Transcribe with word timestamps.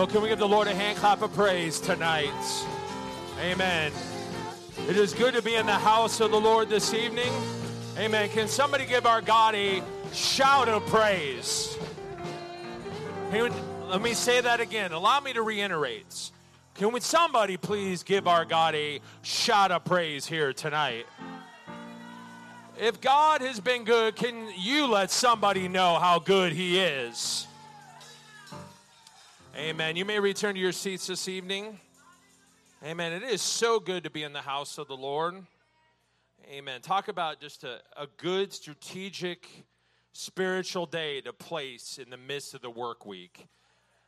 Oh, 0.00 0.06
can 0.06 0.22
we 0.22 0.28
give 0.28 0.38
the 0.38 0.46
Lord 0.46 0.68
a 0.68 0.74
hand 0.76 0.96
clap 0.96 1.22
of 1.22 1.32
praise 1.34 1.80
tonight? 1.80 2.30
Amen. 3.40 3.90
It 4.88 4.96
is 4.96 5.12
good 5.12 5.34
to 5.34 5.42
be 5.42 5.56
in 5.56 5.66
the 5.66 5.72
house 5.72 6.20
of 6.20 6.30
the 6.30 6.40
Lord 6.40 6.68
this 6.68 6.94
evening. 6.94 7.32
Amen. 7.98 8.28
Can 8.28 8.46
somebody 8.46 8.86
give 8.86 9.06
our 9.06 9.20
God 9.20 9.56
a 9.56 9.82
shout 10.12 10.68
of 10.68 10.86
praise? 10.86 11.76
Let 13.32 14.00
me 14.00 14.14
say 14.14 14.40
that 14.40 14.60
again. 14.60 14.92
Allow 14.92 15.18
me 15.18 15.32
to 15.32 15.42
reiterate. 15.42 16.30
Can 16.74 16.92
we, 16.92 17.00
somebody 17.00 17.56
please 17.56 18.04
give 18.04 18.28
our 18.28 18.44
God 18.44 18.76
a 18.76 19.00
shout 19.22 19.72
of 19.72 19.84
praise 19.84 20.24
here 20.24 20.52
tonight? 20.52 21.06
If 22.80 23.00
God 23.00 23.40
has 23.40 23.58
been 23.58 23.82
good, 23.82 24.14
can 24.14 24.52
you 24.56 24.86
let 24.86 25.10
somebody 25.10 25.66
know 25.66 25.98
how 25.98 26.20
good 26.20 26.52
He 26.52 26.78
is? 26.78 27.47
Amen. 29.58 29.96
You 29.96 30.04
may 30.04 30.20
return 30.20 30.54
to 30.54 30.60
your 30.60 30.70
seats 30.70 31.08
this 31.08 31.26
evening. 31.26 31.80
Amen. 32.84 33.12
It 33.12 33.24
is 33.24 33.42
so 33.42 33.80
good 33.80 34.04
to 34.04 34.10
be 34.10 34.22
in 34.22 34.32
the 34.32 34.40
house 34.40 34.78
of 34.78 34.86
the 34.86 34.96
Lord. 34.96 35.34
Amen. 36.48 36.80
Talk 36.80 37.08
about 37.08 37.40
just 37.40 37.64
a, 37.64 37.80
a 37.96 38.06
good 38.18 38.52
strategic 38.52 39.48
spiritual 40.12 40.86
day 40.86 41.20
to 41.22 41.32
place 41.32 41.98
in 42.00 42.08
the 42.08 42.16
midst 42.16 42.54
of 42.54 42.60
the 42.60 42.70
work 42.70 43.04
week. 43.04 43.48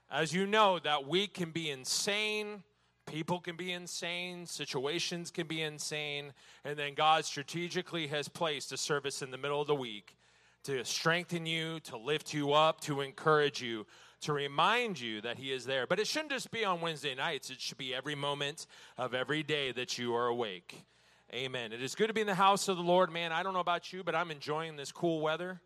As 0.08 0.32
you 0.32 0.46
know, 0.46 0.78
that 0.78 1.08
week 1.08 1.34
can 1.34 1.50
be 1.50 1.68
insane. 1.68 2.62
People 3.04 3.40
can 3.40 3.56
be 3.56 3.72
insane, 3.72 4.46
situations 4.46 5.32
can 5.32 5.48
be 5.48 5.62
insane, 5.62 6.32
and 6.64 6.78
then 6.78 6.94
God 6.94 7.24
strategically 7.24 8.06
has 8.06 8.28
placed 8.28 8.70
a 8.70 8.76
service 8.76 9.20
in 9.20 9.32
the 9.32 9.38
middle 9.38 9.60
of 9.60 9.66
the 9.66 9.74
week 9.74 10.16
to 10.62 10.84
strengthen 10.84 11.44
you, 11.44 11.80
to 11.80 11.96
lift 11.96 12.32
you 12.32 12.52
up, 12.52 12.80
to 12.82 13.00
encourage 13.00 13.60
you, 13.60 13.84
to 14.22 14.32
remind 14.32 15.00
you 15.00 15.20
that 15.22 15.38
He 15.38 15.52
is 15.52 15.64
there. 15.64 15.86
But 15.86 15.98
it 15.98 16.06
shouldn't 16.06 16.32
just 16.32 16.50
be 16.50 16.64
on 16.64 16.80
Wednesday 16.80 17.14
nights, 17.14 17.50
it 17.50 17.60
should 17.60 17.78
be 17.78 17.94
every 17.94 18.14
moment 18.14 18.66
of 18.98 19.14
every 19.14 19.42
day 19.42 19.72
that 19.72 19.98
you 19.98 20.14
are 20.14 20.26
awake. 20.26 20.84
Amen. 21.32 21.72
It 21.72 21.80
is 21.80 21.94
good 21.94 22.08
to 22.08 22.12
be 22.12 22.20
in 22.20 22.26
the 22.26 22.34
house 22.34 22.66
of 22.66 22.76
the 22.76 22.82
Lord. 22.82 23.12
Man, 23.12 23.30
I 23.30 23.44
don't 23.44 23.54
know 23.54 23.60
about 23.60 23.92
you, 23.92 24.02
but 24.02 24.16
I'm 24.16 24.32
enjoying 24.32 24.76
this 24.76 24.90
cool 24.90 25.20
weather. 25.20 25.60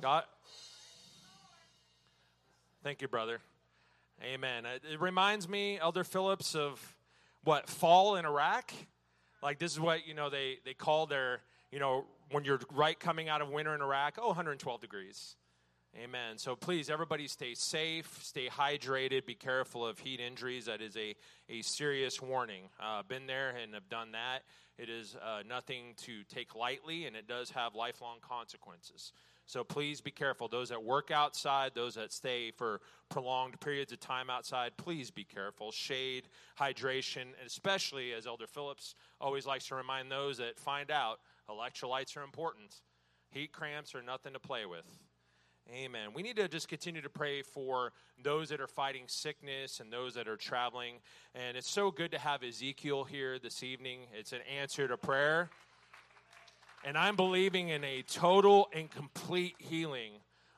God. 0.00 0.22
Thank 2.84 3.02
you, 3.02 3.08
brother. 3.08 3.40
Amen. 4.22 4.66
Uh, 4.66 4.78
it 4.92 5.00
reminds 5.00 5.48
me, 5.48 5.78
Elder 5.78 6.04
Phillips, 6.04 6.54
of 6.54 6.96
what 7.42 7.68
fall 7.68 8.16
in 8.16 8.24
Iraq. 8.24 8.72
Like 9.42 9.58
this 9.58 9.72
is 9.72 9.80
what 9.80 10.06
you 10.06 10.14
know 10.14 10.30
they 10.30 10.58
they 10.64 10.74
call 10.74 11.06
their 11.06 11.40
you 11.70 11.78
know 11.78 12.04
when 12.30 12.44
you're 12.44 12.60
right 12.72 12.98
coming 12.98 13.28
out 13.28 13.42
of 13.42 13.50
winter 13.50 13.74
in 13.74 13.80
Iraq. 13.80 14.18
Oh, 14.20 14.28
112 14.28 14.80
degrees. 14.80 15.36
Amen. 15.96 16.38
So 16.38 16.56
please, 16.56 16.90
everybody, 16.90 17.28
stay 17.28 17.54
safe, 17.54 18.18
stay 18.20 18.48
hydrated, 18.48 19.26
be 19.26 19.36
careful 19.36 19.86
of 19.86 20.00
heat 20.00 20.18
injuries. 20.18 20.64
That 20.64 20.82
is 20.82 20.96
a 20.96 21.14
a 21.48 21.62
serious 21.62 22.20
warning. 22.20 22.64
Uh, 22.80 23.04
been 23.04 23.28
there 23.28 23.50
and 23.50 23.74
have 23.74 23.88
done 23.88 24.10
that. 24.10 24.40
It 24.76 24.88
is 24.88 25.14
uh, 25.22 25.44
nothing 25.48 25.94
to 25.98 26.24
take 26.24 26.56
lightly, 26.56 27.06
and 27.06 27.14
it 27.14 27.28
does 27.28 27.50
have 27.50 27.76
lifelong 27.76 28.16
consequences. 28.20 29.12
So 29.46 29.62
please 29.62 30.00
be 30.00 30.10
careful. 30.10 30.48
Those 30.48 30.70
that 30.70 30.82
work 30.82 31.12
outside, 31.12 31.72
those 31.76 31.94
that 31.94 32.12
stay 32.12 32.50
for 32.50 32.80
prolonged 33.08 33.60
periods 33.60 33.92
of 33.92 34.00
time 34.00 34.30
outside, 34.30 34.76
please 34.76 35.12
be 35.12 35.22
careful. 35.22 35.70
Shade, 35.70 36.24
hydration, 36.58 37.26
especially, 37.46 38.14
as 38.14 38.26
Elder 38.26 38.48
Phillips 38.48 38.96
always 39.20 39.46
likes 39.46 39.68
to 39.68 39.76
remind 39.76 40.10
those 40.10 40.38
that 40.38 40.58
find 40.58 40.90
out, 40.90 41.20
electrolytes 41.48 42.16
are 42.16 42.24
important. 42.24 42.80
Heat 43.30 43.52
cramps 43.52 43.94
are 43.94 44.02
nothing 44.02 44.32
to 44.32 44.40
play 44.40 44.66
with. 44.66 45.03
Amen. 45.72 46.10
We 46.14 46.22
need 46.22 46.36
to 46.36 46.46
just 46.46 46.68
continue 46.68 47.00
to 47.00 47.08
pray 47.08 47.40
for 47.40 47.92
those 48.22 48.50
that 48.50 48.60
are 48.60 48.66
fighting 48.66 49.04
sickness 49.06 49.80
and 49.80 49.90
those 49.90 50.14
that 50.14 50.28
are 50.28 50.36
traveling. 50.36 50.96
And 51.34 51.56
it's 51.56 51.70
so 51.70 51.90
good 51.90 52.10
to 52.12 52.18
have 52.18 52.42
Ezekiel 52.42 53.04
here 53.04 53.38
this 53.38 53.62
evening. 53.62 54.00
It's 54.12 54.32
an 54.32 54.40
answer 54.60 54.86
to 54.86 54.98
prayer. 54.98 55.48
And 56.84 56.98
I'm 56.98 57.16
believing 57.16 57.70
in 57.70 57.82
a 57.82 58.02
total 58.02 58.68
and 58.74 58.90
complete 58.90 59.54
healing 59.58 60.12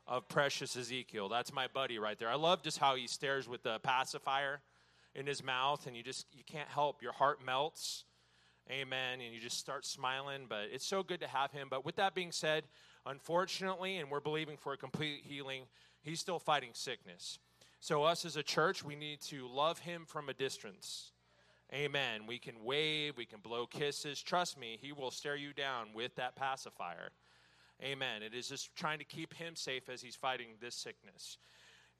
of 0.08 0.28
precious 0.28 0.76
Ezekiel. 0.76 1.28
That's 1.28 1.52
my 1.52 1.68
buddy 1.68 2.00
right 2.00 2.18
there. 2.18 2.28
I 2.28 2.34
love 2.34 2.62
just 2.62 2.78
how 2.78 2.96
he 2.96 3.06
stares 3.06 3.48
with 3.48 3.62
the 3.62 3.78
pacifier 3.78 4.60
in 5.14 5.24
his 5.24 5.42
mouth, 5.42 5.86
and 5.86 5.96
you 5.96 6.02
just 6.02 6.26
you 6.32 6.42
can't 6.44 6.68
help. 6.68 7.00
Your 7.00 7.12
heart 7.12 7.44
melts. 7.44 8.04
Amen. 8.68 9.20
And 9.20 9.32
you 9.32 9.40
just 9.40 9.58
start 9.58 9.86
smiling. 9.86 10.46
But 10.48 10.64
it's 10.72 10.86
so 10.86 11.04
good 11.04 11.20
to 11.20 11.28
have 11.28 11.52
him. 11.52 11.68
But 11.70 11.84
with 11.84 11.94
that 11.96 12.14
being 12.14 12.32
said, 12.32 12.64
unfortunately, 13.06 13.98
and 13.98 14.10
we're 14.10 14.20
believing 14.20 14.56
for 14.56 14.72
a 14.72 14.76
complete 14.76 15.22
healing, 15.24 15.62
he's 16.02 16.20
still 16.20 16.38
fighting 16.38 16.70
sickness. 16.72 17.38
So, 17.80 18.02
us 18.04 18.24
as 18.24 18.36
a 18.36 18.42
church, 18.42 18.84
we 18.84 18.96
need 18.96 19.20
to 19.22 19.46
love 19.46 19.78
him 19.78 20.04
from 20.06 20.28
a 20.28 20.34
distance. 20.34 21.12
Amen. 21.72 22.26
We 22.26 22.38
can 22.38 22.62
wave, 22.64 23.16
we 23.16 23.26
can 23.26 23.40
blow 23.40 23.66
kisses. 23.66 24.22
Trust 24.22 24.58
me, 24.58 24.78
he 24.80 24.92
will 24.92 25.10
stare 25.10 25.36
you 25.36 25.52
down 25.52 25.88
with 25.94 26.14
that 26.16 26.36
pacifier. 26.36 27.10
Amen. 27.82 28.22
It 28.22 28.34
is 28.34 28.48
just 28.48 28.74
trying 28.76 28.98
to 28.98 29.04
keep 29.04 29.34
him 29.34 29.56
safe 29.56 29.88
as 29.88 30.00
he's 30.00 30.16
fighting 30.16 30.48
this 30.60 30.74
sickness. 30.74 31.38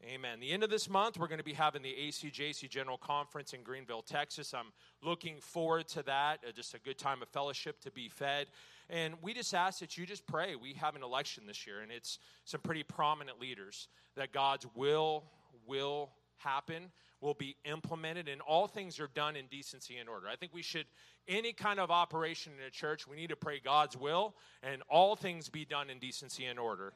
Amen. 0.04 0.40
The 0.40 0.52
end 0.52 0.62
of 0.62 0.68
this 0.68 0.90
month, 0.90 1.18
we're 1.18 1.26
going 1.26 1.38
to 1.38 1.44
be 1.44 1.54
having 1.54 1.82
the 1.82 1.94
ACJC 1.94 2.68
General 2.68 2.98
Conference 2.98 3.54
in 3.54 3.62
Greenville, 3.62 4.02
Texas. 4.02 4.52
I'm 4.52 4.72
looking 5.02 5.40
forward 5.40 5.88
to 5.88 6.02
that. 6.02 6.40
Uh, 6.46 6.52
just 6.52 6.74
a 6.74 6.78
good 6.78 6.98
time 6.98 7.22
of 7.22 7.28
fellowship 7.28 7.80
to 7.80 7.90
be 7.90 8.08
fed. 8.10 8.46
And 8.90 9.14
we 9.22 9.32
just 9.32 9.54
ask 9.54 9.80
that 9.80 9.96
you 9.96 10.04
just 10.04 10.26
pray. 10.26 10.54
We 10.54 10.74
have 10.74 10.96
an 10.96 11.02
election 11.02 11.44
this 11.46 11.66
year, 11.66 11.80
and 11.80 11.90
it's 11.90 12.18
some 12.44 12.60
pretty 12.60 12.82
prominent 12.82 13.40
leaders 13.40 13.88
that 14.16 14.32
God's 14.32 14.66
will 14.74 15.24
will 15.66 16.10
happen 16.36 16.90
will 17.22 17.34
be 17.34 17.56
implemented 17.64 18.28
and 18.28 18.42
all 18.42 18.66
things 18.66 19.00
are 19.00 19.08
done 19.14 19.36
in 19.36 19.46
decency 19.46 19.96
and 19.96 20.08
order. 20.08 20.28
I 20.28 20.36
think 20.36 20.52
we 20.52 20.62
should, 20.62 20.84
any 21.26 21.52
kind 21.52 21.80
of 21.80 21.90
operation 21.90 22.52
in 22.60 22.66
a 22.66 22.70
church, 22.70 23.08
we 23.08 23.16
need 23.16 23.30
to 23.30 23.36
pray 23.36 23.58
God's 23.58 23.96
will 23.96 24.34
and 24.62 24.82
all 24.88 25.16
things 25.16 25.48
be 25.48 25.64
done 25.64 25.88
in 25.88 25.98
decency 25.98 26.44
and 26.44 26.58
order. 26.58 26.92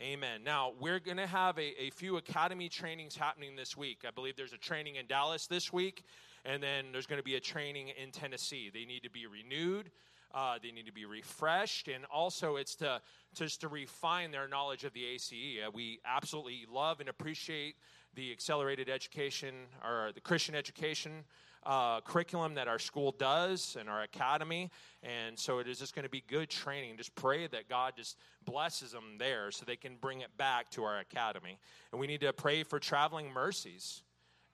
Amen. 0.00 0.42
Now, 0.44 0.72
we're 0.80 0.98
going 0.98 1.18
to 1.18 1.26
have 1.26 1.56
a, 1.56 1.80
a 1.80 1.90
few 1.90 2.16
academy 2.16 2.68
trainings 2.68 3.14
happening 3.14 3.54
this 3.54 3.76
week. 3.76 4.02
I 4.06 4.10
believe 4.10 4.34
there's 4.34 4.52
a 4.52 4.58
training 4.58 4.96
in 4.96 5.06
Dallas 5.06 5.46
this 5.46 5.72
week, 5.72 6.02
and 6.44 6.60
then 6.60 6.86
there's 6.90 7.06
going 7.06 7.20
to 7.20 7.24
be 7.24 7.36
a 7.36 7.40
training 7.40 7.92
in 8.02 8.10
Tennessee. 8.10 8.72
They 8.74 8.84
need 8.84 9.04
to 9.04 9.10
be 9.10 9.28
renewed. 9.28 9.92
Uh, 10.34 10.58
they 10.60 10.72
need 10.72 10.86
to 10.86 10.92
be 10.92 11.04
refreshed, 11.04 11.86
and 11.86 12.04
also 12.12 12.56
it's 12.56 12.74
to 12.74 13.00
just 13.36 13.60
to 13.60 13.68
refine 13.68 14.32
their 14.32 14.48
knowledge 14.48 14.82
of 14.82 14.92
the 14.94 15.04
ACE. 15.04 15.32
Uh, 15.64 15.70
we 15.72 16.00
absolutely 16.04 16.66
love 16.68 16.98
and 16.98 17.08
appreciate 17.08 17.76
the 18.16 18.32
accelerated 18.32 18.88
education 18.88 19.54
or 19.84 20.10
the 20.12 20.20
Christian 20.20 20.56
education 20.56 21.22
uh, 21.66 22.00
curriculum 22.00 22.54
that 22.54 22.68
our 22.68 22.78
school 22.78 23.12
does 23.12 23.76
and 23.78 23.88
our 23.88 24.02
academy. 24.02 24.70
And 25.02 25.38
so 25.38 25.58
it 25.58 25.68
is 25.68 25.78
just 25.78 25.94
going 25.94 26.04
to 26.04 26.10
be 26.10 26.22
good 26.28 26.48
training. 26.48 26.96
Just 26.96 27.14
pray 27.14 27.46
that 27.46 27.68
God 27.68 27.94
just 27.96 28.18
blesses 28.44 28.92
them 28.92 29.16
there 29.18 29.50
so 29.50 29.64
they 29.64 29.76
can 29.76 29.96
bring 30.00 30.20
it 30.20 30.36
back 30.36 30.70
to 30.70 30.84
our 30.84 30.98
academy. 30.98 31.58
And 31.92 32.00
we 32.00 32.06
need 32.06 32.20
to 32.20 32.32
pray 32.32 32.62
for 32.62 32.78
traveling 32.78 33.32
mercies. 33.32 34.02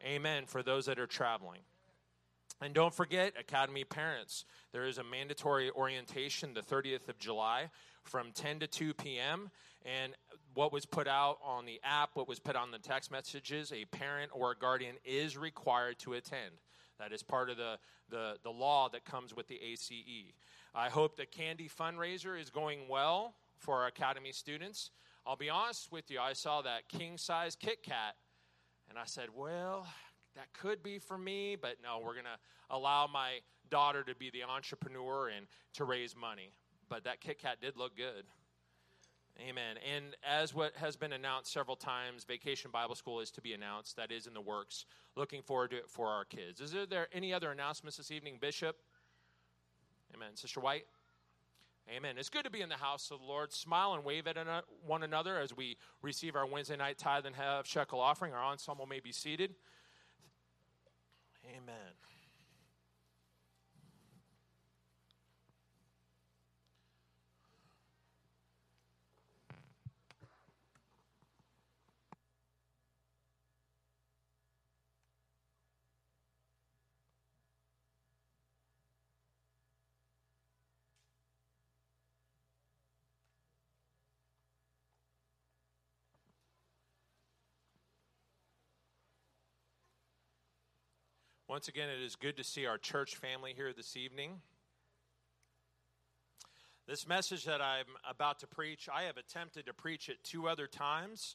Amen. 0.04 0.44
For 0.46 0.62
those 0.62 0.86
that 0.86 0.98
are 0.98 1.06
traveling. 1.06 1.60
And 2.62 2.74
don't 2.74 2.94
forget, 2.94 3.32
Academy 3.38 3.84
parents, 3.84 4.44
there 4.72 4.86
is 4.86 4.98
a 4.98 5.04
mandatory 5.04 5.70
orientation 5.70 6.52
the 6.52 6.60
30th 6.60 7.08
of 7.08 7.18
July 7.18 7.70
from 8.04 8.32
10 8.32 8.60
to 8.60 8.66
2 8.66 8.94
p.m. 8.94 9.50
And 9.84 10.12
what 10.54 10.72
was 10.72 10.84
put 10.84 11.08
out 11.08 11.38
on 11.42 11.64
the 11.64 11.80
app, 11.82 12.10
what 12.14 12.28
was 12.28 12.38
put 12.38 12.56
on 12.56 12.70
the 12.70 12.78
text 12.78 13.10
messages, 13.10 13.72
a 13.72 13.86
parent 13.86 14.30
or 14.34 14.52
a 14.52 14.56
guardian 14.56 14.96
is 15.04 15.38
required 15.38 15.98
to 16.00 16.14
attend. 16.14 16.52
That 17.00 17.12
is 17.12 17.22
part 17.22 17.50
of 17.50 17.56
the, 17.56 17.78
the, 18.10 18.36
the 18.42 18.50
law 18.50 18.88
that 18.90 19.04
comes 19.04 19.34
with 19.34 19.48
the 19.48 19.60
ACE. 19.60 19.90
I 20.74 20.88
hope 20.88 21.16
the 21.16 21.26
candy 21.26 21.68
fundraiser 21.68 22.38
is 22.38 22.50
going 22.50 22.80
well 22.88 23.34
for 23.58 23.76
our 23.76 23.86
Academy 23.86 24.32
students. 24.32 24.90
I'll 25.26 25.36
be 25.36 25.50
honest 25.50 25.90
with 25.90 26.10
you, 26.10 26.20
I 26.20 26.34
saw 26.34 26.62
that 26.62 26.88
king 26.88 27.18
size 27.18 27.56
Kit 27.56 27.82
Kat, 27.82 28.16
and 28.88 28.98
I 28.98 29.04
said, 29.04 29.28
well, 29.34 29.86
that 30.36 30.52
could 30.52 30.82
be 30.82 30.98
for 30.98 31.18
me, 31.18 31.56
but 31.60 31.76
no, 31.82 31.98
we're 31.98 32.14
going 32.14 32.24
to 32.24 32.74
allow 32.74 33.06
my 33.06 33.40
daughter 33.70 34.02
to 34.04 34.14
be 34.14 34.30
the 34.30 34.42
entrepreneur 34.42 35.28
and 35.28 35.46
to 35.74 35.84
raise 35.84 36.14
money. 36.16 36.52
But 36.88 37.04
that 37.04 37.20
Kit 37.20 37.38
Kat 37.38 37.60
did 37.60 37.76
look 37.76 37.96
good. 37.96 38.24
Amen. 39.38 39.76
And 39.94 40.16
as 40.28 40.54
what 40.54 40.76
has 40.76 40.96
been 40.96 41.12
announced 41.12 41.52
several 41.52 41.76
times, 41.76 42.24
Vacation 42.24 42.70
Bible 42.70 42.94
School 42.94 43.20
is 43.20 43.30
to 43.30 43.40
be 43.40 43.54
announced. 43.54 43.96
That 43.96 44.12
is 44.12 44.26
in 44.26 44.34
the 44.34 44.40
works. 44.40 44.84
Looking 45.16 45.42
forward 45.42 45.70
to 45.70 45.78
it 45.78 45.88
for 45.88 46.08
our 46.08 46.24
kids. 46.24 46.60
Is 46.60 46.74
there 46.88 47.08
any 47.12 47.32
other 47.32 47.50
announcements 47.50 47.96
this 47.96 48.10
evening, 48.10 48.36
Bishop? 48.40 48.76
Amen. 50.14 50.34
Sister 50.34 50.60
White? 50.60 50.84
Amen. 51.88 52.16
It's 52.18 52.28
good 52.28 52.44
to 52.44 52.50
be 52.50 52.60
in 52.60 52.68
the 52.68 52.76
house 52.76 53.10
of 53.10 53.20
the 53.20 53.24
Lord. 53.24 53.52
Smile 53.52 53.94
and 53.94 54.04
wave 54.04 54.26
at 54.26 54.36
one 54.86 55.02
another 55.02 55.38
as 55.38 55.56
we 55.56 55.76
receive 56.02 56.36
our 56.36 56.46
Wednesday 56.46 56.76
night 56.76 56.98
tithe 56.98 57.26
and 57.26 57.34
have 57.34 57.66
shekel 57.66 58.00
offering. 58.00 58.32
Our 58.34 58.44
ensemble 58.44 58.86
may 58.86 59.00
be 59.00 59.12
seated. 59.12 59.54
Amen. 61.46 62.09
Once 91.50 91.66
again, 91.66 91.88
it 91.88 92.00
is 92.00 92.14
good 92.14 92.36
to 92.36 92.44
see 92.44 92.64
our 92.64 92.78
church 92.78 93.16
family 93.16 93.52
here 93.56 93.72
this 93.72 93.96
evening. 93.96 94.40
This 96.86 97.08
message 97.08 97.44
that 97.44 97.60
I'm 97.60 97.86
about 98.08 98.38
to 98.38 98.46
preach, 98.46 98.88
I 98.88 99.02
have 99.02 99.16
attempted 99.16 99.66
to 99.66 99.72
preach 99.72 100.08
it 100.08 100.22
two 100.22 100.46
other 100.46 100.68
times, 100.68 101.34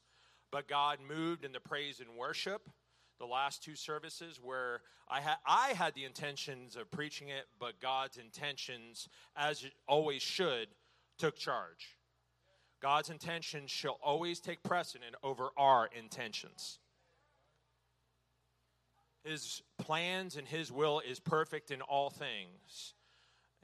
but 0.54 0.70
God 0.70 1.00
moved 1.06 1.44
in 1.44 1.52
the 1.52 1.60
praise 1.60 2.00
and 2.00 2.18
worship 2.18 2.70
the 3.20 3.26
last 3.26 3.62
two 3.62 3.76
services 3.76 4.40
where 4.42 4.84
I 5.10 5.20
had 5.20 5.36
I 5.46 5.74
had 5.74 5.96
the 5.96 6.06
intentions 6.06 6.78
of 6.78 6.90
preaching 6.90 7.28
it, 7.28 7.48
but 7.60 7.82
God's 7.82 8.16
intentions, 8.16 9.10
as 9.36 9.66
it 9.66 9.74
always 9.86 10.22
should, 10.22 10.70
took 11.18 11.36
charge. 11.36 11.98
God's 12.82 13.10
intentions 13.10 13.70
shall 13.70 14.00
always 14.02 14.40
take 14.40 14.64
precedent 14.64 15.16
over 15.24 15.50
our 15.58 15.90
intentions. 15.94 16.80
His 19.26 19.64
plans 19.80 20.36
and 20.36 20.48
His 20.48 20.72
will 20.72 21.00
is 21.00 21.20
perfect 21.20 21.72
in 21.72 21.82
all 21.82 22.12
things. 22.12 22.94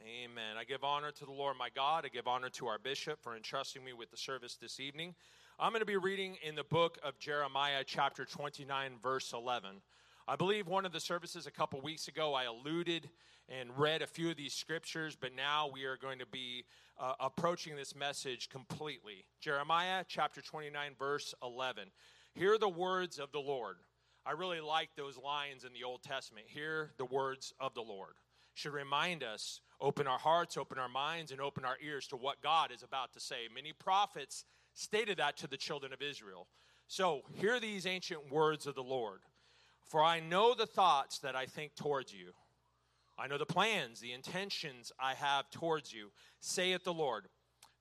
Amen. 0.01 0.57
I 0.59 0.63
give 0.63 0.83
honor 0.83 1.11
to 1.11 1.25
the 1.25 1.31
Lord 1.31 1.55
my 1.57 1.69
God. 1.75 2.03
I 2.03 2.09
give 2.09 2.27
honor 2.27 2.49
to 2.49 2.65
our 2.65 2.79
bishop 2.79 3.21
for 3.21 3.35
entrusting 3.35 3.83
me 3.83 3.93
with 3.93 4.09
the 4.09 4.17
service 4.17 4.57
this 4.59 4.79
evening. 4.79 5.13
I'm 5.59 5.71
going 5.71 5.81
to 5.81 5.85
be 5.85 5.97
reading 5.97 6.37
in 6.41 6.55
the 6.55 6.63
book 6.63 6.97
of 7.03 7.19
Jeremiah, 7.19 7.83
chapter 7.85 8.25
29, 8.25 8.93
verse 9.03 9.31
11. 9.33 9.81
I 10.27 10.35
believe 10.35 10.67
one 10.67 10.87
of 10.87 10.93
the 10.93 10.99
services 10.99 11.45
a 11.45 11.51
couple 11.51 11.79
weeks 11.81 12.07
ago, 12.07 12.33
I 12.33 12.45
alluded 12.45 13.11
and 13.47 13.69
read 13.77 14.01
a 14.01 14.07
few 14.07 14.31
of 14.31 14.37
these 14.37 14.53
scriptures, 14.53 15.15
but 15.15 15.35
now 15.35 15.69
we 15.71 15.83
are 15.83 15.97
going 15.97 16.17
to 16.17 16.25
be 16.25 16.63
uh, 16.99 17.13
approaching 17.19 17.75
this 17.75 17.95
message 17.95 18.49
completely. 18.49 19.25
Jeremiah, 19.39 20.03
chapter 20.07 20.41
29, 20.41 20.93
verse 20.97 21.35
11. 21.43 21.91
Hear 22.33 22.57
the 22.57 22.69
words 22.69 23.19
of 23.19 23.31
the 23.31 23.39
Lord. 23.39 23.75
I 24.25 24.31
really 24.31 24.61
like 24.61 24.89
those 24.95 25.17
lines 25.17 25.63
in 25.63 25.73
the 25.73 25.83
Old 25.83 26.03
Testament. 26.03 26.45
Hear 26.47 26.91
the 26.97 27.05
words 27.05 27.53
of 27.59 27.73
the 27.73 27.81
Lord. 27.81 28.13
Should 28.53 28.73
remind 28.73 29.23
us, 29.23 29.61
open 29.79 30.07
our 30.07 30.19
hearts, 30.19 30.57
open 30.57 30.77
our 30.77 30.89
minds, 30.89 31.31
and 31.31 31.41
open 31.41 31.65
our 31.65 31.77
ears 31.81 32.07
to 32.07 32.17
what 32.17 32.41
God 32.41 32.71
is 32.71 32.83
about 32.83 33.13
to 33.13 33.19
say. 33.19 33.47
Many 33.53 33.73
prophets 33.73 34.45
stated 34.73 35.17
that 35.17 35.37
to 35.37 35.47
the 35.47 35.57
children 35.57 35.93
of 35.93 36.01
Israel. 36.01 36.47
So, 36.87 37.21
hear 37.33 37.59
these 37.59 37.85
ancient 37.85 38.31
words 38.31 38.67
of 38.67 38.75
the 38.75 38.83
Lord. 38.83 39.21
For 39.85 40.03
I 40.03 40.19
know 40.19 40.53
the 40.53 40.65
thoughts 40.65 41.19
that 41.19 41.35
I 41.35 41.45
think 41.45 41.75
towards 41.75 42.13
you. 42.13 42.33
I 43.17 43.27
know 43.27 43.37
the 43.37 43.45
plans, 43.45 43.99
the 43.99 44.13
intentions 44.13 44.91
I 44.99 45.13
have 45.15 45.49
towards 45.49 45.93
you, 45.93 46.11
saith 46.39 46.83
the 46.83 46.93
Lord. 46.93 47.27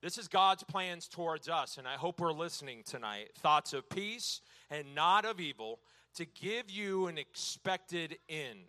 This 0.01 0.17
is 0.17 0.27
God's 0.27 0.63
plans 0.63 1.07
towards 1.07 1.47
us, 1.47 1.77
and 1.77 1.87
I 1.87 1.93
hope 1.93 2.19
we're 2.19 2.31
listening 2.31 2.83
tonight. 2.83 3.29
Thoughts 3.37 3.73
of 3.73 3.89
peace 3.89 4.41
and 4.69 4.95
not 4.95 5.25
of 5.25 5.39
evil, 5.39 5.79
to 6.15 6.25
give 6.25 6.69
you 6.69 7.07
an 7.07 7.17
expected 7.17 8.17
end. 8.29 8.59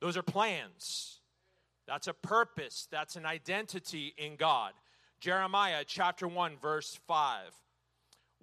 Those 0.00 0.16
are 0.16 0.22
plans. 0.22 1.20
That's 1.86 2.06
a 2.06 2.14
purpose. 2.14 2.88
That's 2.90 3.16
an 3.16 3.26
identity 3.26 4.14
in 4.16 4.36
God. 4.36 4.72
Jeremiah 5.20 5.84
chapter 5.86 6.26
1, 6.26 6.56
verse 6.60 6.98
5. 7.06 7.52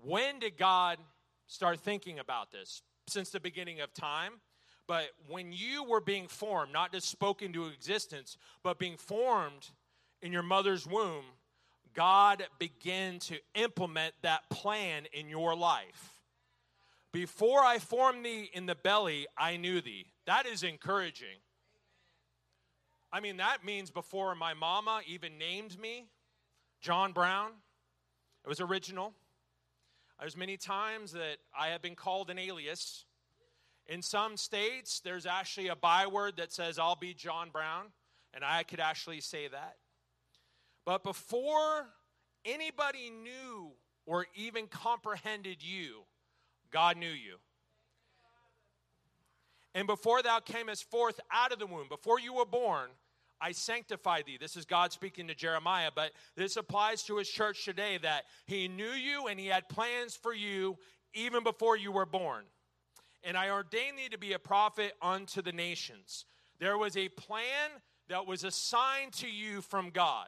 When 0.03 0.39
did 0.39 0.57
God 0.57 0.99
start 1.47 1.79
thinking 1.79 2.19
about 2.19 2.51
this? 2.51 2.81
Since 3.07 3.29
the 3.29 3.39
beginning 3.39 3.81
of 3.81 3.93
time. 3.93 4.33
But 4.85 5.07
when 5.27 5.51
you 5.51 5.83
were 5.83 5.99
being 5.99 6.27
formed, 6.27 6.71
not 6.71 6.93
just 6.93 7.09
spoken 7.09 7.51
to 7.53 7.67
existence, 7.67 8.37
but 8.63 8.79
being 8.79 8.95
formed 8.95 9.69
in 10.21 10.31
your 10.31 10.43
mother's 10.43 10.87
womb, 10.87 11.25
God 11.93 12.43
began 12.59 13.19
to 13.19 13.37
implement 13.55 14.13
that 14.21 14.49
plan 14.49 15.07
in 15.11 15.29
your 15.29 15.55
life. 15.55 16.16
Before 17.13 17.61
I 17.63 17.79
formed 17.79 18.25
thee 18.25 18.49
in 18.53 18.65
the 18.65 18.75
belly, 18.75 19.27
I 19.37 19.57
knew 19.57 19.81
thee. 19.81 20.07
That 20.25 20.45
is 20.45 20.63
encouraging. 20.63 21.39
I 23.11 23.21
mean, 23.21 23.37
that 23.37 23.63
means 23.63 23.89
before 23.89 24.35
my 24.35 24.53
mama 24.53 25.01
even 25.07 25.37
named 25.37 25.79
me, 25.79 26.07
John 26.81 27.13
Brown, 27.13 27.51
it 28.43 28.49
was 28.49 28.59
original. 28.59 29.13
There's 30.19 30.35
many 30.35 30.57
times 30.57 31.13
that 31.13 31.37
I 31.57 31.67
have 31.69 31.81
been 31.81 31.95
called 31.95 32.29
an 32.29 32.37
alias. 32.37 33.05
In 33.87 34.01
some 34.01 34.35
states, 34.35 34.99
there's 34.99 35.25
actually 35.25 35.69
a 35.69 35.75
byword 35.75 36.37
that 36.37 36.51
says, 36.51 36.77
I'll 36.77 36.95
be 36.95 37.13
John 37.13 37.49
Brown, 37.49 37.85
and 38.33 38.43
I 38.43 38.63
could 38.63 38.79
actually 38.79 39.21
say 39.21 39.47
that. 39.47 39.77
But 40.85 41.03
before 41.03 41.87
anybody 42.43 43.09
knew 43.09 43.71
or 44.05 44.25
even 44.35 44.67
comprehended 44.67 45.63
you, 45.63 46.03
God 46.71 46.97
knew 46.97 47.09
you. 47.09 47.35
And 49.75 49.85
before 49.85 50.21
thou 50.21 50.39
camest 50.39 50.89
forth 50.89 51.19
out 51.31 51.53
of 51.53 51.59
the 51.59 51.67
womb, 51.67 51.87
before 51.87 52.19
you 52.19 52.33
were 52.33 52.45
born, 52.45 52.89
I 53.39 53.51
sanctify 53.51 54.23
thee. 54.25 54.37
This 54.39 54.55
is 54.55 54.65
God 54.65 54.91
speaking 54.91 55.27
to 55.27 55.35
Jeremiah, 55.35 55.91
but 55.93 56.11
this 56.35 56.57
applies 56.57 57.03
to 57.03 57.17
his 57.17 57.29
church 57.29 57.63
today 57.63 57.99
that 58.01 58.23
he 58.45 58.67
knew 58.67 58.89
you 58.89 59.27
and 59.27 59.39
he 59.39 59.47
had 59.47 59.69
plans 59.69 60.15
for 60.15 60.33
you 60.33 60.77
even 61.13 61.43
before 61.43 61.77
you 61.77 61.91
were 61.91 62.05
born. 62.05 62.45
And 63.23 63.37
I 63.37 63.49
ordained 63.49 63.97
thee 63.97 64.09
to 64.09 64.17
be 64.17 64.33
a 64.33 64.39
prophet 64.39 64.93
unto 65.01 65.41
the 65.41 65.51
nations. 65.51 66.25
There 66.59 66.77
was 66.77 66.97
a 66.97 67.09
plan 67.09 67.69
that 68.09 68.25
was 68.25 68.43
assigned 68.43 69.13
to 69.13 69.27
you 69.27 69.61
from 69.61 69.89
God. 69.91 70.27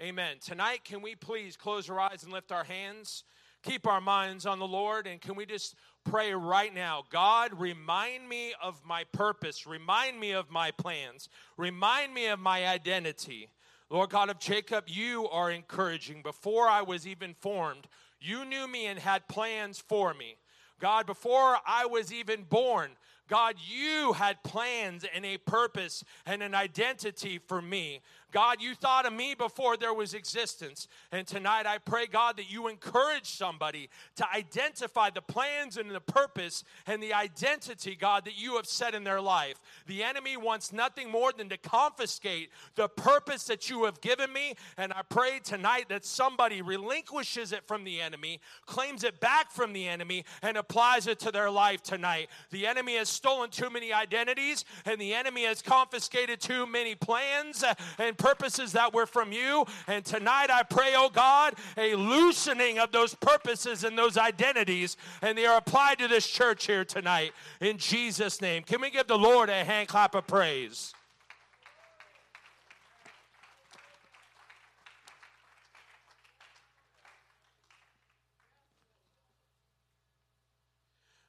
Amen. 0.00 0.36
Tonight, 0.40 0.84
can 0.84 1.02
we 1.02 1.14
please 1.14 1.56
close 1.56 1.88
our 1.90 2.00
eyes 2.00 2.22
and 2.22 2.32
lift 2.32 2.52
our 2.52 2.64
hands? 2.64 3.24
Keep 3.66 3.88
our 3.88 4.00
minds 4.00 4.46
on 4.46 4.60
the 4.60 4.66
Lord, 4.66 5.08
and 5.08 5.20
can 5.20 5.34
we 5.34 5.44
just 5.44 5.74
pray 6.04 6.32
right 6.32 6.72
now. 6.72 7.02
God, 7.10 7.50
remind 7.58 8.28
me 8.28 8.54
of 8.62 8.80
my 8.86 9.02
purpose. 9.10 9.66
Remind 9.66 10.20
me 10.20 10.30
of 10.30 10.52
my 10.52 10.70
plans. 10.70 11.28
Remind 11.56 12.14
me 12.14 12.28
of 12.28 12.38
my 12.38 12.64
identity. 12.64 13.48
Lord 13.90 14.10
God 14.10 14.30
of 14.30 14.38
Jacob, 14.38 14.84
you 14.86 15.28
are 15.30 15.50
encouraging. 15.50 16.22
Before 16.22 16.68
I 16.68 16.82
was 16.82 17.08
even 17.08 17.34
formed, 17.34 17.88
you 18.20 18.44
knew 18.44 18.68
me 18.68 18.86
and 18.86 19.00
had 19.00 19.26
plans 19.26 19.80
for 19.80 20.14
me. 20.14 20.36
God, 20.80 21.04
before 21.04 21.56
I 21.66 21.86
was 21.86 22.12
even 22.12 22.44
born, 22.44 22.92
God, 23.28 23.56
you 23.58 24.12
had 24.12 24.44
plans 24.44 25.04
and 25.12 25.26
a 25.26 25.38
purpose 25.38 26.04
and 26.24 26.40
an 26.40 26.54
identity 26.54 27.40
for 27.44 27.60
me. 27.60 28.00
God, 28.36 28.60
you 28.60 28.74
thought 28.74 29.06
of 29.06 29.14
me 29.14 29.34
before 29.34 29.78
there 29.78 29.94
was 29.94 30.12
existence. 30.12 30.88
And 31.10 31.26
tonight 31.26 31.64
I 31.64 31.78
pray, 31.78 32.04
God, 32.04 32.36
that 32.36 32.52
you 32.52 32.68
encourage 32.68 33.24
somebody 33.24 33.88
to 34.16 34.30
identify 34.30 35.08
the 35.08 35.22
plans 35.22 35.78
and 35.78 35.90
the 35.90 36.02
purpose 36.02 36.62
and 36.86 37.02
the 37.02 37.14
identity, 37.14 37.96
God, 37.96 38.26
that 38.26 38.38
you 38.38 38.56
have 38.56 38.66
set 38.66 38.94
in 38.94 39.04
their 39.04 39.22
life. 39.22 39.58
The 39.86 40.02
enemy 40.02 40.36
wants 40.36 40.70
nothing 40.70 41.10
more 41.10 41.32
than 41.32 41.48
to 41.48 41.56
confiscate 41.56 42.50
the 42.74 42.88
purpose 42.88 43.44
that 43.44 43.70
you 43.70 43.84
have 43.84 44.02
given 44.02 44.30
me. 44.34 44.56
And 44.76 44.92
I 44.92 45.00
pray 45.08 45.40
tonight 45.42 45.88
that 45.88 46.04
somebody 46.04 46.60
relinquishes 46.60 47.52
it 47.52 47.66
from 47.66 47.84
the 47.84 48.02
enemy, 48.02 48.40
claims 48.66 49.02
it 49.02 49.18
back 49.18 49.50
from 49.50 49.72
the 49.72 49.88
enemy, 49.88 50.26
and 50.42 50.58
applies 50.58 51.06
it 51.06 51.18
to 51.20 51.30
their 51.30 51.50
life 51.50 51.82
tonight. 51.82 52.28
The 52.50 52.66
enemy 52.66 52.96
has 52.96 53.08
stolen 53.08 53.48
too 53.48 53.70
many 53.70 53.94
identities, 53.94 54.66
and 54.84 55.00
the 55.00 55.14
enemy 55.14 55.44
has 55.44 55.62
confiscated 55.62 56.38
too 56.38 56.66
many 56.66 56.94
plans 56.94 57.64
and 57.98 58.18
purposes 58.26 58.72
that 58.72 58.92
were 58.92 59.06
from 59.06 59.30
you. 59.32 59.64
And 59.86 60.04
tonight 60.04 60.50
I 60.50 60.64
pray, 60.64 60.94
oh 60.96 61.08
God, 61.08 61.54
a 61.76 61.94
loosening 61.94 62.80
of 62.80 62.90
those 62.90 63.14
purposes 63.14 63.84
and 63.84 63.96
those 63.96 64.16
identities, 64.16 64.96
and 65.22 65.38
they 65.38 65.46
are 65.46 65.58
applied 65.58 65.98
to 66.00 66.08
this 66.08 66.26
church 66.26 66.66
here 66.66 66.84
tonight 66.84 67.32
in 67.60 67.78
Jesus' 67.78 68.40
name. 68.40 68.64
Can 68.64 68.80
we 68.80 68.90
give 68.90 69.06
the 69.06 69.16
Lord 69.16 69.48
a 69.48 69.64
hand 69.64 69.86
clap 69.86 70.16
of 70.16 70.26
praise? 70.26 70.92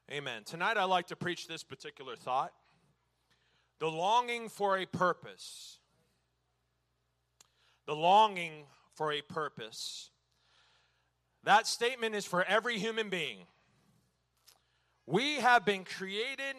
Amen. 0.09 0.43
Tonight 0.45 0.77
I'd 0.77 0.85
like 0.85 1.07
to 1.07 1.15
preach 1.15 1.47
this 1.47 1.63
particular 1.63 2.15
thought 2.15 2.53
the 3.79 3.87
longing 3.87 4.49
for 4.49 4.79
a 4.79 4.87
purpose 4.87 5.76
the 7.87 7.95
longing 7.95 8.65
for 8.93 9.11
a 9.11 9.21
purpose. 9.21 10.11
That 11.43 11.65
statement 11.65 12.13
is 12.13 12.25
for 12.25 12.43
every 12.43 12.77
human 12.77 13.09
being. 13.09 13.37
We 15.05 15.35
have 15.35 15.65
been 15.65 15.85
created 15.85 16.55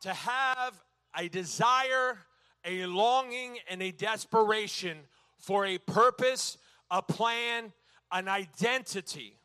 to 0.00 0.12
have 0.12 0.74
a 1.16 1.28
desire, 1.28 2.18
a 2.64 2.86
longing, 2.86 3.58
and 3.70 3.80
a 3.80 3.92
desperation 3.92 4.98
for 5.38 5.64
a 5.64 5.78
purpose, 5.78 6.58
a 6.90 7.00
plan, 7.00 7.72
an 8.10 8.28
identity. 8.28 9.38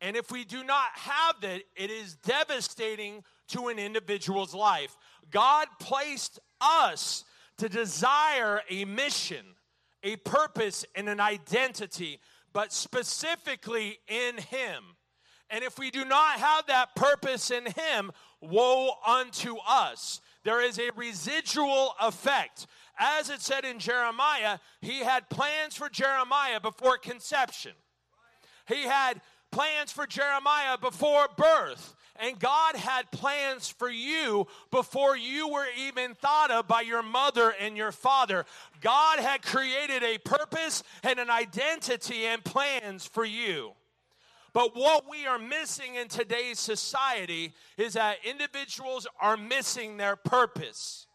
And 0.00 0.16
if 0.16 0.30
we 0.30 0.44
do 0.44 0.62
not 0.62 0.88
have 0.94 1.40
that, 1.40 1.62
it 1.74 1.90
is 1.90 2.14
devastating 2.16 3.24
to 3.48 3.68
an 3.68 3.78
individual's 3.78 4.54
life. 4.54 4.96
God 5.30 5.66
placed 5.80 6.38
us 6.60 7.24
to 7.58 7.68
desire 7.68 8.62
a 8.70 8.84
mission, 8.84 9.44
a 10.06 10.16
purpose, 10.16 10.84
and 10.94 11.08
an 11.08 11.18
identity, 11.18 12.20
but 12.52 12.72
specifically 12.72 13.98
in 14.06 14.38
Him. 14.38 14.84
And 15.50 15.64
if 15.64 15.78
we 15.80 15.90
do 15.90 16.04
not 16.04 16.38
have 16.38 16.66
that 16.68 16.94
purpose 16.94 17.50
in 17.50 17.66
Him, 17.66 18.12
woe 18.40 18.90
unto 19.04 19.56
us. 19.68 20.20
there 20.44 20.60
is 20.60 20.78
a 20.78 20.90
residual 20.94 21.94
effect. 22.00 22.68
As 22.96 23.30
it 23.30 23.40
said 23.40 23.64
in 23.64 23.80
Jeremiah, 23.80 24.58
he 24.80 25.00
had 25.00 25.28
plans 25.28 25.74
for 25.74 25.88
Jeremiah 25.88 26.60
before 26.60 26.98
conception. 26.98 27.72
He 28.68 28.82
had 28.82 29.20
plans 29.50 29.90
for 29.90 30.06
Jeremiah 30.06 30.78
before 30.78 31.26
birth. 31.36 31.95
And 32.20 32.38
God 32.38 32.76
had 32.76 33.10
plans 33.10 33.68
for 33.68 33.90
you 33.90 34.46
before 34.70 35.16
you 35.16 35.48
were 35.48 35.66
even 35.78 36.14
thought 36.14 36.50
of 36.50 36.68
by 36.68 36.82
your 36.82 37.02
mother 37.02 37.54
and 37.60 37.76
your 37.76 37.92
father. 37.92 38.46
God 38.80 39.18
had 39.18 39.42
created 39.42 40.02
a 40.02 40.18
purpose 40.18 40.82
and 41.02 41.18
an 41.18 41.30
identity 41.30 42.26
and 42.26 42.42
plans 42.44 43.06
for 43.06 43.24
you. 43.24 43.72
But 44.52 44.74
what 44.74 45.04
we 45.08 45.26
are 45.26 45.38
missing 45.38 45.96
in 45.96 46.08
today's 46.08 46.58
society 46.58 47.52
is 47.76 47.92
that 47.92 48.24
individuals 48.24 49.06
are 49.20 49.36
missing 49.36 49.98
their 49.98 50.16
purpose. 50.16 51.06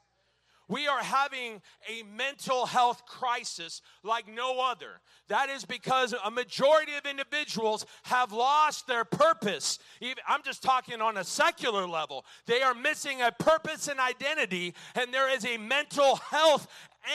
We 0.71 0.87
are 0.87 1.03
having 1.03 1.61
a 1.89 2.03
mental 2.15 2.65
health 2.65 3.05
crisis 3.05 3.81
like 4.03 4.33
no 4.33 4.61
other. 4.61 5.01
That 5.27 5.49
is 5.49 5.65
because 5.65 6.15
a 6.23 6.31
majority 6.31 6.93
of 6.93 7.05
individuals 7.05 7.85
have 8.03 8.31
lost 8.31 8.87
their 8.87 9.03
purpose. 9.03 9.79
I'm 10.25 10.43
just 10.43 10.63
talking 10.63 11.01
on 11.01 11.17
a 11.17 11.25
secular 11.25 11.85
level. 11.85 12.23
They 12.45 12.61
are 12.61 12.73
missing 12.73 13.21
a 13.21 13.33
purpose 13.33 13.89
and 13.89 13.99
identity, 13.99 14.73
and 14.95 15.13
there 15.13 15.29
is 15.29 15.45
a 15.45 15.57
mental 15.57 16.15
health 16.15 16.67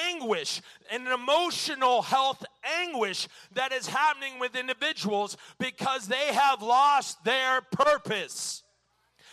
anguish 0.06 0.60
and 0.92 1.06
an 1.06 1.14
emotional 1.14 2.02
health 2.02 2.44
anguish 2.78 3.26
that 3.54 3.72
is 3.72 3.86
happening 3.86 4.38
with 4.38 4.54
individuals 4.54 5.38
because 5.58 6.08
they 6.08 6.34
have 6.34 6.60
lost 6.60 7.24
their 7.24 7.62
purpose 7.62 8.64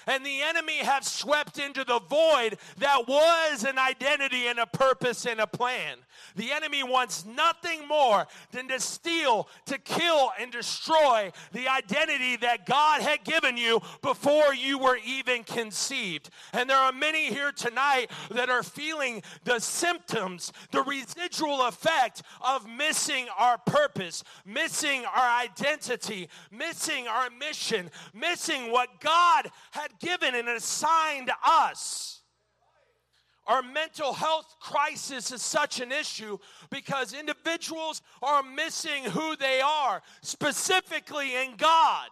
and 0.08 0.26
the 0.26 0.42
enemy 0.42 0.78
have 0.78 1.04
swept 1.04 1.60
into 1.60 1.84
the 1.84 2.00
void 2.00 2.58
that 2.78 3.08
was 3.08 3.64
an 3.64 3.78
identity 3.78 4.48
and 4.48 4.60
a 4.60 4.66
purpose 4.66 5.26
and 5.26 5.40
a 5.40 5.48
plan. 5.48 5.98
The 6.36 6.52
enemy 6.52 6.84
wants 6.84 7.26
nothing 7.26 7.88
more 7.88 8.28
than 8.52 8.68
to 8.70 8.80
steal, 8.80 9.48
to 9.66 9.78
kill, 9.78 10.32
and 10.40 10.52
destroy 10.52 11.32
the 11.52 11.68
identity 11.68 12.36
that 12.38 12.66
God 12.66 13.02
had 13.02 13.24
given 13.24 13.58
you 13.58 13.82
before 14.02 14.54
you 14.54 14.78
were 14.78 14.98
even 15.06 15.44
conceived. 15.44 16.30
And 16.54 16.70
there 16.70 16.78
are 16.78 16.92
many 16.92 17.28
here 17.28 17.52
tonight 17.52 18.12
that 18.32 18.50
are 18.50 18.64
feeling 18.64 19.24
the 19.44 19.60
symptoms, 19.60 20.52
the 20.72 20.84
residual 20.84 21.68
effect 21.68 22.24
of 22.42 22.68
missing 22.68 23.28
our 23.38 23.58
purpose, 23.58 24.24
missing 24.46 25.06
our 25.06 25.40
identity, 25.42 26.30
missing 26.52 27.08
our 27.08 27.30
mission, 27.30 27.90
missing 28.14 28.72
what 28.72 29.00
God 29.00 29.50
had 29.72 29.98
given 30.00 30.36
and 30.36 30.50
assigned 30.50 31.32
us. 31.46 32.13
Our 33.46 33.62
mental 33.62 34.14
health 34.14 34.56
crisis 34.60 35.32
is 35.32 35.42
such 35.42 35.82
an 35.82 35.92
issue 35.92 36.38
because 36.70 37.14
individuals 37.14 38.02
are 38.22 38.42
missing 38.42 39.04
who 39.06 39.36
they 39.36 39.60
are, 39.60 40.02
specifically 40.22 41.36
in 41.36 41.56
God. 41.58 42.08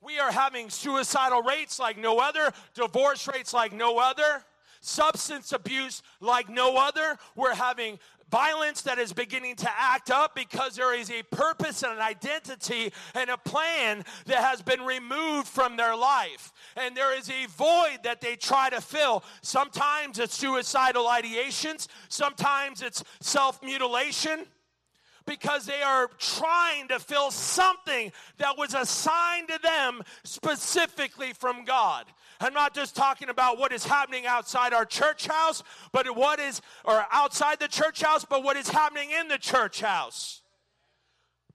We 0.00 0.18
are 0.18 0.32
having 0.32 0.68
suicidal 0.68 1.42
rates 1.42 1.78
like 1.78 1.96
no 1.96 2.18
other, 2.18 2.52
divorce 2.74 3.28
rates 3.28 3.54
like 3.54 3.72
no 3.72 3.98
other, 3.98 4.44
substance 4.80 5.52
abuse 5.52 6.02
like 6.20 6.48
no 6.48 6.76
other. 6.76 7.16
We're 7.36 7.54
having 7.54 7.98
violence 8.34 8.82
that 8.82 8.98
is 8.98 9.12
beginning 9.12 9.54
to 9.54 9.70
act 9.78 10.10
up 10.10 10.34
because 10.34 10.74
there 10.74 10.92
is 10.92 11.08
a 11.08 11.22
purpose 11.30 11.84
and 11.84 11.92
an 11.92 12.00
identity 12.00 12.92
and 13.14 13.30
a 13.30 13.36
plan 13.36 14.02
that 14.26 14.38
has 14.38 14.60
been 14.60 14.82
removed 14.82 15.46
from 15.46 15.76
their 15.76 15.94
life. 15.94 16.52
And 16.76 16.96
there 16.96 17.16
is 17.16 17.30
a 17.30 17.46
void 17.46 17.98
that 18.02 18.20
they 18.20 18.34
try 18.34 18.70
to 18.70 18.80
fill. 18.80 19.22
Sometimes 19.42 20.18
it's 20.18 20.36
suicidal 20.36 21.04
ideations, 21.04 21.86
sometimes 22.08 22.82
it's 22.82 23.04
self 23.20 23.62
mutilation 23.62 24.46
because 25.26 25.64
they 25.64 25.82
are 25.82 26.10
trying 26.18 26.88
to 26.88 26.98
fill 26.98 27.30
something 27.30 28.10
that 28.38 28.58
was 28.58 28.74
assigned 28.74 29.46
to 29.46 29.60
them 29.62 30.02
specifically 30.24 31.32
from 31.32 31.64
God. 31.64 32.06
I'm 32.44 32.52
not 32.52 32.74
just 32.74 32.94
talking 32.94 33.30
about 33.30 33.58
what 33.58 33.72
is 33.72 33.86
happening 33.86 34.26
outside 34.26 34.74
our 34.74 34.84
church 34.84 35.26
house, 35.26 35.62
but 35.92 36.14
what 36.14 36.38
is, 36.38 36.60
or 36.84 37.06
outside 37.10 37.58
the 37.58 37.68
church 37.68 38.02
house, 38.02 38.26
but 38.26 38.44
what 38.44 38.58
is 38.58 38.68
happening 38.68 39.08
in 39.18 39.28
the 39.28 39.38
church 39.38 39.80
house. 39.80 40.42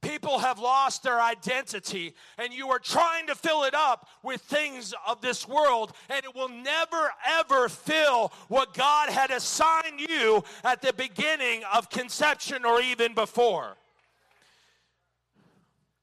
People 0.02 0.40
have 0.40 0.58
lost 0.58 1.04
their 1.04 1.22
identity, 1.22 2.16
and 2.40 2.52
you 2.52 2.70
are 2.70 2.80
trying 2.80 3.28
to 3.28 3.36
fill 3.36 3.66
it 3.66 3.76
up 3.76 4.08
with 4.24 4.42
things 4.42 4.96
of 5.06 5.22
this 5.22 5.48
world, 5.48 5.94
and 6.10 6.26
it 6.26 6.34
will 6.34 6.50
never 6.50 7.12
ever 7.28 7.70
fill 7.70 8.34
what 8.48 8.74
God 8.74 9.10
had 9.10 9.30
assigned 9.30 10.00
you 10.00 10.44
at 10.64 10.82
the 10.82 10.94
beginning 10.94 11.62
of 11.72 11.92
conception 11.92 12.66
or 12.66 12.82
even 12.82 13.14
before. 13.14 13.78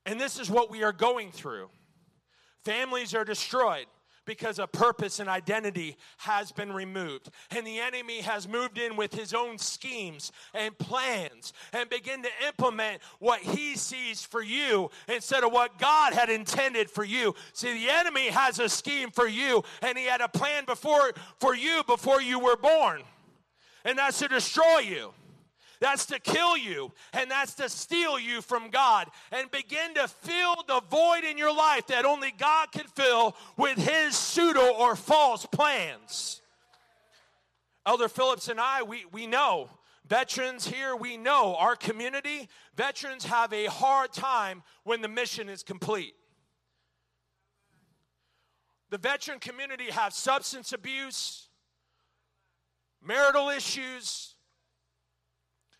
And 0.05 0.20
this 0.20 0.38
is 0.38 0.49
what 0.49 0.70
we 0.70 0.85
are 0.85 0.92
going 0.92 1.33
through. 1.33 1.70
Families 2.62 3.14
are 3.14 3.25
destroyed 3.25 3.87
because 4.27 4.59
a 4.59 4.67
purpose 4.67 5.21
and 5.21 5.29
identity 5.29 5.97
has 6.19 6.53
been 6.53 6.73
removed. 6.73 7.31
And 7.51 7.67
the 7.67 7.79
enemy 7.79 8.21
has 8.21 8.47
moved 8.47 8.79
in 8.79 8.97
with 8.97 9.15
his 9.15 9.33
own 9.33 9.57
schemes 9.59 10.33
and 10.53 10.77
plans 10.77 11.53
and 11.73 11.89
begin 11.89 12.23
to 12.23 12.29
implement 12.47 13.01
what 13.19 13.41
he 13.41 13.77
sees 13.77 14.23
for 14.23 14.43
you 14.43 14.91
instead 15.09 15.45
of 15.45 15.53
what 15.53 15.79
God 15.79 16.12
had 16.12 16.29
intended 16.29 16.91
for 16.91 17.05
you. 17.05 17.35
See, 17.53 17.73
the 17.73 17.91
enemy 17.91 18.29
has 18.29 18.59
a 18.59 18.69
scheme 18.69 19.11
for 19.11 19.27
you 19.27 19.62
and 19.81 19.97
he 19.97 20.05
had 20.05 20.21
a 20.21 20.29
plan 20.29 20.65
before 20.65 21.12
for 21.39 21.55
you 21.55 21.83
before 21.87 22.21
you 22.21 22.39
were 22.39 22.57
born. 22.57 23.03
And 23.85 23.99
that's 23.99 24.19
to 24.19 24.29
destroy 24.29 24.79
you. 24.79 25.12
That's 25.81 26.07
to 26.07 26.19
kill 26.19 26.57
you, 26.57 26.93
and 27.12 27.31
that's 27.31 27.55
to 27.55 27.69
steal 27.69 28.19
you 28.19 28.41
from 28.41 28.71
God 28.71 29.09
and 29.31 29.51
begin 29.51 29.95
to 29.95 30.09
fill 30.09 30.57
the 30.67 30.81
void 30.91 31.25
in 31.25 31.37
your 31.37 31.55
life 31.55 31.89
that 31.89 32.05
only 32.05 32.33
God 32.37 32.73
can 32.73 32.87
fill 32.87 33.37
with 33.57 33.77
his 33.79 34.17
pseudo 34.17 34.73
or 34.75 34.97
false 34.97 35.45
plans. 35.47 36.41
Elder 37.85 38.09
Phillips 38.09 38.49
and 38.49 38.59
I, 38.59 38.83
we, 38.83 39.05
we 39.12 39.27
know, 39.27 39.71
veterans 40.09 40.67
here, 40.67 40.97
we 40.97 41.17
know 41.17 41.57
our 41.57 41.77
community, 41.77 42.49
veterans 42.75 43.25
have 43.25 43.53
a 43.53 43.67
hard 43.67 44.12
time 44.12 44.62
when 44.85 45.03
the 45.03 45.09
mission 45.09 45.49
is 45.49 45.62
complete. 45.62 46.15
The 48.91 48.99
veteran 48.99 49.41
community 49.41 49.91
have 49.91 50.12
substance 50.12 50.73
abuse, 50.73 51.49
marital 53.03 53.51
issues, 53.51 54.36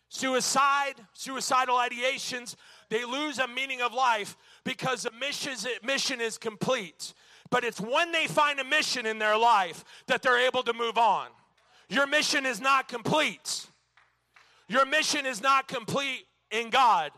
suicide, 0.09 0.95
suicidal 1.13 1.75
ideations, 1.75 2.55
they 2.89 3.03
lose 3.05 3.39
a 3.39 3.47
meaning 3.47 3.81
of 3.81 3.93
life 3.93 4.37
because 4.63 5.03
the 5.03 5.11
mission, 5.11 5.53
mission 5.83 6.21
is 6.21 6.37
complete. 6.37 7.13
But 7.49 7.63
it's 7.63 7.79
when 7.79 8.11
they 8.11 8.27
find 8.27 8.59
a 8.59 8.63
mission 8.63 9.05
in 9.05 9.19
their 9.19 9.37
life 9.37 9.83
that 10.07 10.21
they're 10.21 10.45
able 10.45 10.63
to 10.63 10.73
move 10.73 10.97
on. 10.97 11.27
Your 11.89 12.07
mission 12.07 12.45
is 12.45 12.59
not 12.59 12.87
complete. 12.87 13.67
Your 14.67 14.85
mission 14.85 15.25
is 15.25 15.41
not 15.41 15.67
complete 15.67 16.25
in 16.51 16.69
God. 16.69 17.11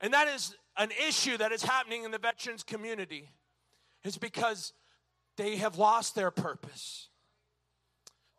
And 0.00 0.14
that 0.14 0.28
is 0.28 0.56
an 0.76 0.90
issue 1.06 1.36
that 1.36 1.52
is 1.52 1.62
happening 1.62 2.04
in 2.04 2.10
the 2.10 2.18
veterans 2.18 2.62
community. 2.62 3.28
Is 4.04 4.18
because 4.18 4.72
they 5.36 5.56
have 5.56 5.76
lost 5.76 6.14
their 6.14 6.30
purpose. 6.30 7.08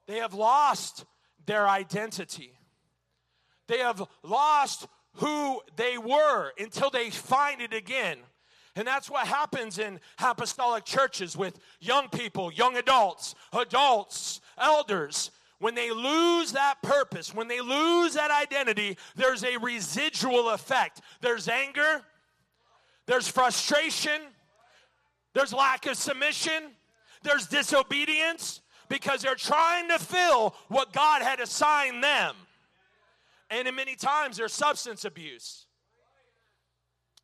They 0.07 0.17
have 0.17 0.33
lost 0.33 1.05
their 1.45 1.67
identity. 1.67 2.53
They 3.67 3.80
have 3.80 4.04
lost 4.23 4.88
who 5.15 5.62
they 5.76 5.97
were 5.97 6.52
until 6.58 6.89
they 6.89 7.10
find 7.10 7.62
it 7.62 7.73
again. 7.73 8.17
And 8.76 8.88
that's 8.88 9.10
what 9.10 9.28
happens 9.28 9.78
in 9.78 9.99
apostolic 10.19 10.84
churches 10.84 11.38
with 11.38 11.60
young 11.80 12.10
people, 12.10 12.52
young 12.52 12.76
adults, 12.78 13.36
adults, 13.54 14.41
elders. 14.58 15.30
When 15.60 15.76
they 15.76 15.91
lose 15.91 16.52
that 16.54 16.82
purpose, 16.82 17.34
when 17.34 17.47
they 17.47 17.62
lose 17.62 18.15
that 18.15 18.32
identity, 18.32 18.97
there's 19.15 19.43
a 19.43 19.58
residual 19.58 20.49
effect. 20.49 21.02
There's 21.21 21.47
anger, 21.47 22.02
there's 23.06 23.28
frustration, 23.28 24.21
there's 25.34 25.54
lack 25.54 25.86
of 25.86 25.95
submission, 25.95 26.71
there's 27.21 27.47
disobedience 27.47 28.62
because 28.89 29.21
they're 29.21 29.36
trying 29.36 29.88
to 29.89 29.99
fill 29.99 30.56
what 30.67 30.91
God 30.91 31.21
had 31.21 31.39
assigned 31.39 32.04
them. 32.04 32.36
And 33.53 33.67
in 33.67 33.75
many 33.75 33.95
times 33.95 34.37
there's 34.37 34.51
substance 34.51 35.05
abuse, 35.05 35.67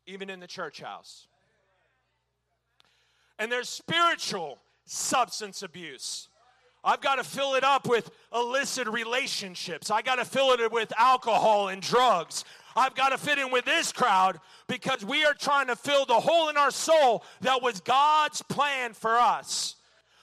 even 0.06 0.30
in 0.30 0.38
the 0.38 0.46
church 0.46 0.80
house. 0.80 1.26
And 3.40 3.50
there's 3.50 3.68
spiritual 3.68 4.60
substance 4.84 5.64
abuse. 5.64 6.28
I've 6.84 7.00
got 7.00 7.16
to 7.16 7.24
fill 7.24 7.54
it 7.54 7.64
up 7.64 7.88
with 7.88 8.10
illicit 8.32 8.86
relationships. 8.86 9.90
I 9.90 10.02
got 10.02 10.16
to 10.16 10.24
fill 10.24 10.52
it 10.52 10.70
with 10.70 10.92
alcohol 10.96 11.68
and 11.68 11.82
drugs. 11.82 12.44
I've 12.76 12.94
got 12.94 13.08
to 13.08 13.18
fit 13.18 13.38
in 13.38 13.50
with 13.50 13.64
this 13.64 13.90
crowd 13.90 14.38
because 14.68 15.04
we 15.04 15.24
are 15.24 15.34
trying 15.34 15.66
to 15.66 15.74
fill 15.74 16.06
the 16.06 16.14
hole 16.14 16.48
in 16.48 16.56
our 16.56 16.70
soul 16.70 17.24
that 17.40 17.60
was 17.60 17.80
God's 17.80 18.40
plan 18.42 18.92
for 18.92 19.16
us. 19.16 19.74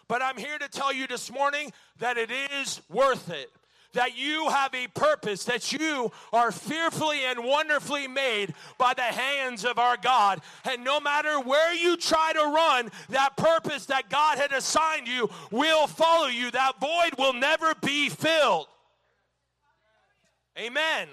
But 0.07 0.21
I'm 0.21 0.37
here 0.37 0.57
to 0.57 0.69
tell 0.69 0.93
you 0.93 1.05
this 1.05 1.29
morning 1.29 1.73
that 1.99 2.17
it 2.17 2.31
is 2.31 2.79
worth 2.89 3.29
it 3.29 3.51
that 3.93 4.17
you 4.17 4.49
have 4.49 4.73
a 4.73 4.87
purpose, 4.87 5.43
that 5.45 5.71
you 5.71 6.11
are 6.31 6.51
fearfully 6.51 7.23
and 7.25 7.43
wonderfully 7.43 8.07
made 8.07 8.53
by 8.77 8.93
the 8.93 9.01
hands 9.01 9.65
of 9.65 9.79
our 9.79 9.97
God. 9.97 10.41
And 10.69 10.83
no 10.83 10.99
matter 10.99 11.39
where 11.39 11.73
you 11.73 11.97
try 11.97 12.33
to 12.33 12.39
run, 12.39 12.91
that 13.09 13.37
purpose 13.37 13.85
that 13.87 14.09
God 14.09 14.37
had 14.37 14.51
assigned 14.51 15.07
you 15.07 15.29
will 15.51 15.87
follow 15.87 16.27
you. 16.27 16.51
That 16.51 16.79
void 16.79 17.17
will 17.17 17.33
never 17.33 17.73
be 17.81 18.09
filled. 18.09 18.67
Amen. 20.57 21.07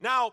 Now, 0.00 0.32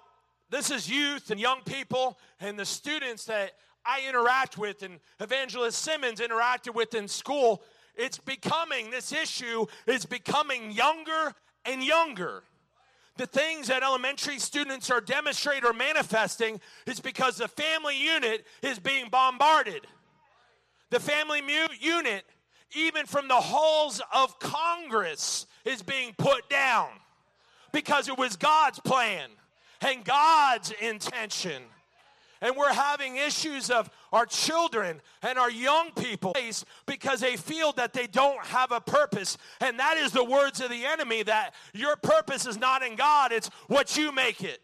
this 0.49 0.69
is 0.69 0.89
youth 0.89 1.31
and 1.31 1.39
young 1.39 1.61
people 1.65 2.17
and 2.39 2.59
the 2.59 2.65
students 2.65 3.25
that 3.25 3.53
I 3.85 4.01
interact 4.07 4.57
with 4.57 4.83
and 4.83 4.99
Evangelist 5.19 5.81
Simmons 5.81 6.19
interacted 6.19 6.73
with 6.75 6.93
in 6.93 7.07
school 7.07 7.63
it's 7.95 8.17
becoming, 8.17 8.89
this 8.89 9.11
issue 9.11 9.65
is 9.87 10.05
becoming 10.05 10.71
younger 10.71 11.33
and 11.65 11.83
younger. 11.83 12.43
The 13.17 13.27
things 13.27 13.67
that 13.67 13.83
elementary 13.83 14.39
students 14.39 14.89
are 14.89 15.01
demonstrating 15.01 15.65
or 15.65 15.73
manifesting 15.73 16.59
is 16.87 16.99
because 16.99 17.37
the 17.37 17.47
family 17.47 17.95
unit 17.97 18.45
is 18.63 18.79
being 18.79 19.09
bombarded. 19.09 19.85
The 20.89 20.99
family 20.99 21.41
mu- 21.41 21.75
unit, 21.79 22.23
even 22.75 23.05
from 23.05 23.27
the 23.27 23.35
halls 23.35 24.01
of 24.13 24.39
Congress, 24.39 25.45
is 25.63 25.83
being 25.83 26.13
put 26.17 26.49
down 26.49 26.89
because 27.71 28.07
it 28.07 28.17
was 28.17 28.35
God's 28.35 28.79
plan 28.79 29.29
and 29.81 30.03
God's 30.03 30.71
intention 30.81 31.63
and 32.43 32.57
we're 32.57 32.73
having 32.73 33.15
issues 33.15 33.69
of 33.69 33.89
our 34.11 34.25
children 34.25 35.01
and 35.23 35.39
our 35.39 35.49
young 35.49 35.91
people 35.91 36.35
because 36.85 37.21
they 37.21 37.37
feel 37.37 37.71
that 37.71 37.93
they 37.93 38.05
don't 38.05 38.45
have 38.45 38.73
a 38.73 38.81
purpose. 38.81 39.37
And 39.61 39.79
that 39.79 39.95
is 39.95 40.11
the 40.11 40.25
words 40.25 40.59
of 40.59 40.69
the 40.69 40.85
enemy 40.85 41.23
that 41.23 41.55
your 41.73 41.95
purpose 41.95 42.45
is 42.45 42.57
not 42.57 42.83
in 42.83 42.97
God, 42.97 43.31
it's 43.31 43.47
what 43.67 43.95
you 43.95 44.11
make 44.11 44.43
it. 44.43 44.59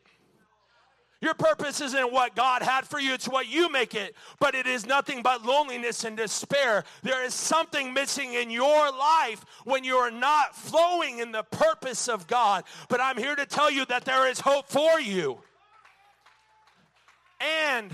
Your 1.21 1.33
purpose 1.33 1.81
isn't 1.81 2.13
what 2.13 2.35
God 2.35 2.61
had 2.61 2.85
for 2.85 2.99
you, 2.99 3.13
it's 3.13 3.27
what 3.27 3.47
you 3.47 3.69
make 3.71 3.95
it. 3.95 4.13
But 4.39 4.55
it 4.55 4.67
is 4.67 4.85
nothing 4.85 5.21
but 5.21 5.45
loneliness 5.45 6.03
and 6.03 6.17
despair. 6.17 6.83
There 7.01 7.25
is 7.25 7.33
something 7.33 7.93
missing 7.93 8.33
in 8.33 8.51
your 8.51 8.91
life 8.91 9.45
when 9.63 9.85
you 9.85 9.95
are 9.95 10.11
not 10.11 10.55
flowing 10.55 11.19
in 11.19 11.31
the 11.31 11.43
purpose 11.43 12.09
of 12.09 12.27
God. 12.27 12.65
But 12.89 12.99
I'm 12.99 13.17
here 13.17 13.35
to 13.35 13.45
tell 13.45 13.71
you 13.71 13.85
that 13.85 14.03
there 14.03 14.29
is 14.29 14.41
hope 14.41 14.67
for 14.67 14.99
you 14.99 15.39
and 17.39 17.91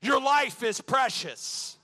your 0.00 0.20
life 0.20 0.62
is 0.62 0.80
precious. 0.80 1.78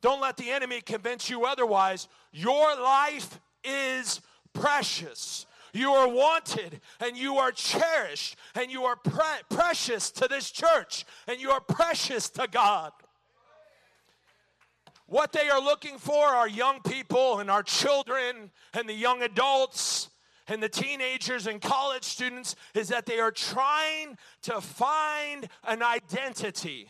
Don't 0.00 0.20
let 0.20 0.36
the 0.36 0.50
enemy 0.50 0.80
convince 0.80 1.28
you 1.28 1.44
otherwise. 1.44 2.08
Your 2.32 2.74
life 2.80 3.38
is 3.62 4.20
precious. 4.52 5.46
You 5.72 5.90
are 5.92 6.08
wanted 6.08 6.80
and 7.00 7.16
you 7.16 7.36
are 7.36 7.52
cherished 7.52 8.36
and 8.54 8.70
you 8.70 8.84
are 8.84 8.96
pre- 8.96 9.42
precious 9.50 10.10
to 10.12 10.26
this 10.26 10.50
church 10.50 11.04
and 11.28 11.40
you 11.40 11.50
are 11.50 11.60
precious 11.60 12.28
to 12.30 12.48
God. 12.50 12.92
What 15.06 15.32
they 15.32 15.48
are 15.48 15.60
looking 15.60 15.98
for 15.98 16.24
are 16.24 16.48
young 16.48 16.80
people 16.80 17.40
and 17.40 17.50
our 17.50 17.62
children 17.62 18.50
and 18.74 18.88
the 18.88 18.94
young 18.94 19.22
adults 19.22 20.08
and 20.50 20.60
the 20.60 20.68
teenagers 20.68 21.46
and 21.46 21.62
college 21.62 22.02
students 22.02 22.56
is 22.74 22.88
that 22.88 23.06
they 23.06 23.20
are 23.20 23.30
trying 23.30 24.18
to 24.42 24.60
find 24.60 25.48
an 25.64 25.80
identity. 25.80 26.88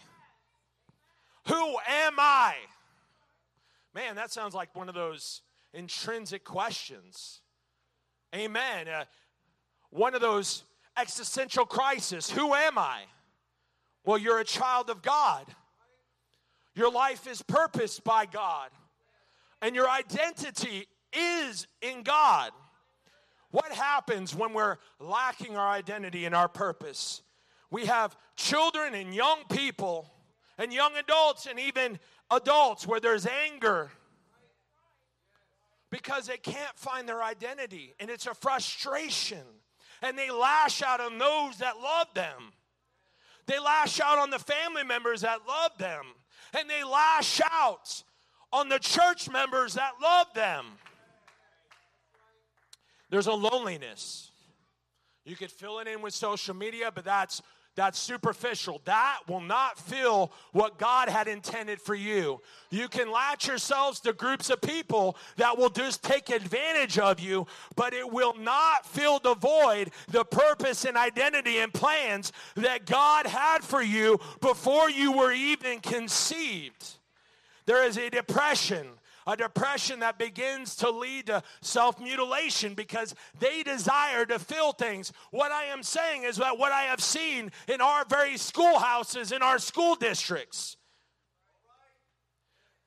Who 1.47 1.77
am 1.87 2.15
I? 2.19 2.55
Man, 3.95 4.17
that 4.17 4.33
sounds 4.33 4.55
like 4.55 4.75
one 4.75 4.89
of 4.89 4.95
those 4.95 5.43
intrinsic 5.75 6.43
questions. 6.43 7.43
Amen. 8.35 8.89
Uh, 8.89 9.05
one 9.91 10.15
of 10.15 10.23
those 10.23 10.65
existential 10.97 11.67
crises. 11.67 12.31
Who 12.31 12.55
am 12.55 12.79
I? 12.79 13.03
Well, 14.05 14.17
you're 14.17 14.39
a 14.39 14.45
child 14.45 14.89
of 14.89 15.03
God. 15.03 15.45
Your 16.75 16.91
life 16.91 17.27
is 17.27 17.43
purposed 17.43 18.05
by 18.05 18.25
God. 18.25 18.71
And 19.61 19.75
your 19.75 19.89
identity 19.89 20.87
is 21.13 21.67
in 21.83 22.03
God. 22.05 22.53
What 23.51 23.73
happens 23.73 24.35
when 24.35 24.53
we're 24.53 24.77
lacking 24.99 25.57
our 25.57 25.69
identity 25.69 26.25
and 26.25 26.35
our 26.35 26.49
purpose? 26.49 27.23
We 27.71 27.87
have 27.87 28.17
children 28.37 28.95
and 28.95 29.15
young 29.15 29.39
people 29.51 30.13
and 30.59 30.73
young 30.73 30.97
adults 30.97 31.47
and 31.47 31.59
even 31.59 31.99
adults 32.31 32.87
where 32.87 33.01
there's 33.01 33.27
anger 33.27 33.91
because 35.91 36.27
they 36.27 36.37
can't 36.37 36.79
find 36.79 37.09
their 37.09 37.23
identity 37.23 37.95
and 37.99 38.11
it's 38.11 38.27
a 38.27 38.35
frustration. 38.35 39.43
And 40.03 40.17
they 40.17 40.31
lash 40.31 40.83
out 40.83 41.01
on 41.01 41.19
those 41.19 41.59
that 41.59 41.79
love 41.79 42.07
them. 42.15 42.53
They 43.47 43.59
lash 43.59 44.01
out 44.01 44.19
on 44.19 44.31
the 44.31 44.39
family 44.39 44.85
members 44.85 45.23
that 45.23 45.41
love 45.47 45.73
them. 45.79 46.05
And 46.57 46.71
they 46.71 46.85
lash 46.85 47.41
out 47.53 48.03
on 48.53 48.69
the 48.69 48.79
church 48.79 49.29
members 49.29 49.75
that 49.75 49.93
love 50.01 50.29
them. 50.35 50.67
There's 53.11 53.27
a 53.27 53.33
loneliness. 53.33 54.31
You 55.25 55.37
could 55.37 55.51
fill 55.51 55.81
it 55.81 55.89
in 55.89 56.01
with 56.01 56.15
social 56.15 56.55
media, 56.55 56.91
but 56.95 57.05
that's 57.05 57.43
that's 57.77 57.99
superficial. 57.99 58.81
That 58.85 59.21
will 59.29 59.41
not 59.41 59.79
fill 59.79 60.33
what 60.53 60.77
God 60.77 61.09
had 61.09 61.29
intended 61.29 61.81
for 61.81 61.95
you. 61.95 62.41
You 62.71 62.89
can 62.89 63.11
latch 63.11 63.47
yourselves 63.47 64.01
to 64.01 64.13
groups 64.13 64.51
of 64.51 64.61
people 64.61 65.17
that 65.37 65.57
will 65.57 65.71
just 65.71 66.03
take 66.03 66.31
advantage 66.31 66.99
of 66.99 67.21
you, 67.21 67.47
but 67.77 67.95
it 67.95 68.11
will 68.11 68.35
not 68.35 68.87
fill 68.87 69.21
the 69.21 69.35
void, 69.35 69.93
the 70.09 70.25
purpose 70.25 70.85
and 70.85 70.97
identity 70.97 71.59
and 71.59 71.73
plans 71.73 72.33
that 72.57 72.87
God 72.87 73.27
had 73.27 73.63
for 73.63 73.83
you 73.83 74.19
before 74.41 74.91
you 74.91 75.13
were 75.13 75.33
even 75.33 75.81
conceived. 75.81 76.97
There 77.67 77.87
is 77.87 77.97
a 77.97 78.11
depression 78.11 78.89
a 79.27 79.37
depression 79.37 80.01
that 80.01 80.19
begins 80.19 80.77
to 80.77 80.91
lead 80.91 81.27
to 81.27 81.43
self 81.61 82.01
mutilation 82.01 82.75
because 82.75 83.15
they 83.39 83.63
desire 83.63 84.25
to 84.27 84.39
fill 84.39 84.73
things. 84.73 85.13
What 85.31 85.53
I 85.53 85.65
am 85.65 85.83
saying 85.83 86.25
is 86.25 86.37
that 86.37 86.59
what 86.59 86.73
I 86.73 86.83
have 86.83 87.01
seen 87.01 87.51
in 87.69 87.81
our 87.81 88.05
very 88.05 88.37
schoolhouses, 88.37 89.33
in 89.33 89.43
our 89.43 89.59
school 89.59 89.95
districts, 89.95 90.77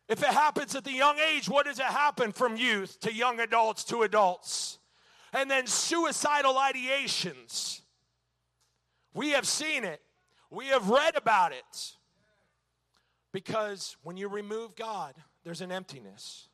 if 0.09 0.21
it 0.21 0.29
happens 0.29 0.75
at 0.75 0.83
the 0.83 0.91
young 0.91 1.17
age, 1.17 1.47
what 1.47 1.65
does 1.65 1.79
it 1.79 1.85
happen 1.85 2.31
from 2.31 2.55
youth 2.55 2.99
to 3.01 3.13
young 3.13 3.39
adults 3.39 3.83
to 3.85 4.03
adults? 4.03 4.79
And 5.31 5.49
then 5.49 5.65
suicidal 5.65 6.53
ideations. 6.55 7.81
We 9.13 9.29
have 9.31 9.47
seen 9.47 9.83
it, 9.83 10.01
we 10.49 10.67
have 10.67 10.89
read 10.89 11.15
about 11.15 11.53
it. 11.53 11.93
Because 13.31 13.97
when 14.03 14.15
you 14.15 14.27
remove 14.27 14.75
God, 14.75 15.15
there's 15.43 15.61
an 15.61 15.71
emptiness. 15.71 16.47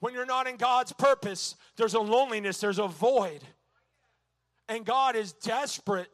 When 0.00 0.14
you're 0.14 0.26
not 0.26 0.46
in 0.46 0.56
God's 0.56 0.92
purpose, 0.92 1.56
there's 1.76 1.94
a 1.94 2.00
loneliness, 2.00 2.60
there's 2.60 2.78
a 2.78 2.86
void. 2.86 3.42
And 4.68 4.84
God 4.84 5.16
is 5.16 5.32
desperate 5.32 6.08